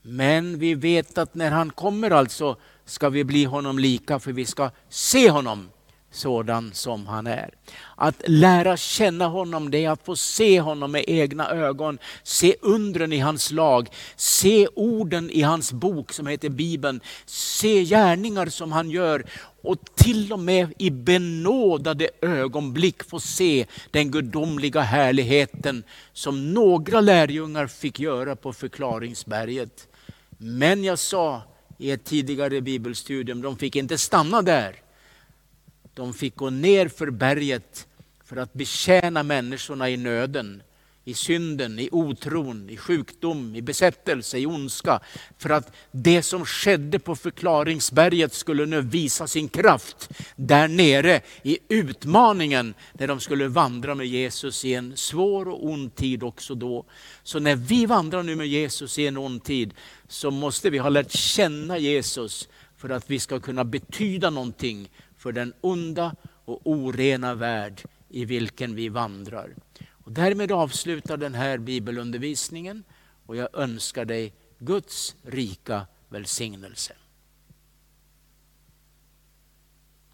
Men 0.02 0.58
vi 0.58 0.74
vet 0.74 1.18
att 1.18 1.34
när 1.34 1.50
han 1.50 1.70
kommer 1.70 2.10
alltså 2.10 2.56
ska 2.84 3.08
vi 3.08 3.24
bli 3.24 3.44
honom 3.44 3.78
lika 3.78 4.18
för 4.18 4.32
vi 4.32 4.44
ska 4.44 4.70
se 4.88 5.30
honom 5.30 5.68
sådan 6.14 6.70
som 6.74 7.06
han 7.06 7.26
är. 7.26 7.50
Att 7.96 8.22
lära 8.26 8.76
känna 8.76 9.26
honom 9.26 9.70
det 9.70 9.84
är 9.84 9.90
att 9.90 10.04
få 10.04 10.16
se 10.16 10.60
honom 10.60 10.92
med 10.92 11.04
egna 11.06 11.50
ögon, 11.50 11.98
se 12.22 12.54
undren 12.60 13.12
i 13.12 13.18
hans 13.18 13.50
lag, 13.50 13.88
se 14.16 14.68
orden 14.74 15.30
i 15.30 15.42
hans 15.42 15.72
bok 15.72 16.12
som 16.12 16.26
heter 16.26 16.48
Bibeln, 16.48 17.00
se 17.26 17.84
gärningar 17.84 18.46
som 18.46 18.72
han 18.72 18.90
gör 18.90 19.24
och 19.62 19.78
till 19.94 20.32
och 20.32 20.38
med 20.38 20.72
i 20.78 20.90
benådade 20.90 22.08
ögonblick 22.20 23.04
få 23.04 23.20
se 23.20 23.66
den 23.90 24.10
gudomliga 24.10 24.80
härligheten 24.80 25.84
som 26.12 26.54
några 26.54 27.00
lärjungar 27.00 27.66
fick 27.66 28.00
göra 28.00 28.36
på 28.36 28.52
förklaringsberget. 28.52 29.88
Men 30.38 30.84
jag 30.84 30.98
sa 30.98 31.42
i 31.78 31.90
ett 31.90 32.04
tidigare 32.04 32.60
bibelstudium, 32.60 33.42
de 33.42 33.56
fick 33.56 33.76
inte 33.76 33.98
stanna 33.98 34.42
där. 34.42 34.83
De 35.94 36.14
fick 36.14 36.36
gå 36.36 36.50
ner 36.50 36.88
för 36.88 37.10
berget 37.10 37.86
för 38.24 38.36
att 38.36 38.52
betjäna 38.52 39.22
människorna 39.22 39.90
i 39.90 39.96
nöden, 39.96 40.62
i 41.04 41.14
synden, 41.14 41.78
i 41.78 41.88
otron, 41.92 42.70
i 42.70 42.76
sjukdom, 42.76 43.56
i 43.56 43.62
besättelse, 43.62 44.38
i 44.38 44.46
ondska. 44.46 45.00
För 45.38 45.50
att 45.50 45.72
det 45.92 46.22
som 46.22 46.46
skedde 46.46 46.98
på 46.98 47.16
förklaringsberget 47.16 48.34
skulle 48.34 48.66
nu 48.66 48.80
visa 48.80 49.26
sin 49.26 49.48
kraft 49.48 50.08
där 50.36 50.68
nere 50.68 51.20
i 51.42 51.58
utmaningen 51.68 52.74
när 52.92 53.06
de 53.06 53.20
skulle 53.20 53.48
vandra 53.48 53.94
med 53.94 54.06
Jesus 54.06 54.64
i 54.64 54.74
en 54.74 54.96
svår 54.96 55.48
och 55.48 55.66
ond 55.66 55.94
tid 55.94 56.22
också 56.22 56.54
då. 56.54 56.84
Så 57.22 57.38
när 57.38 57.56
vi 57.56 57.86
vandrar 57.86 58.22
nu 58.22 58.36
med 58.36 58.48
Jesus 58.48 58.98
i 58.98 59.06
en 59.06 59.16
ond 59.16 59.44
tid 59.44 59.74
så 60.08 60.30
måste 60.30 60.70
vi 60.70 60.78
ha 60.78 60.88
lärt 60.88 61.12
känna 61.12 61.78
Jesus 61.78 62.48
för 62.76 62.90
att 62.90 63.10
vi 63.10 63.18
ska 63.18 63.40
kunna 63.40 63.64
betyda 63.64 64.30
någonting 64.30 64.90
för 65.24 65.32
den 65.32 65.52
onda 65.60 66.16
och 66.44 66.60
orena 66.64 67.34
värld 67.34 67.82
i 68.08 68.24
vilken 68.24 68.74
vi 68.74 68.88
vandrar. 68.88 69.54
Och 69.90 70.12
därmed 70.12 70.52
avslutar 70.52 71.16
den 71.16 71.34
här 71.34 71.58
bibelundervisningen 71.58 72.84
och 73.26 73.36
jag 73.36 73.48
önskar 73.52 74.04
dig 74.04 74.32
Guds 74.58 75.16
rika 75.22 75.86
välsignelse. 76.08 76.92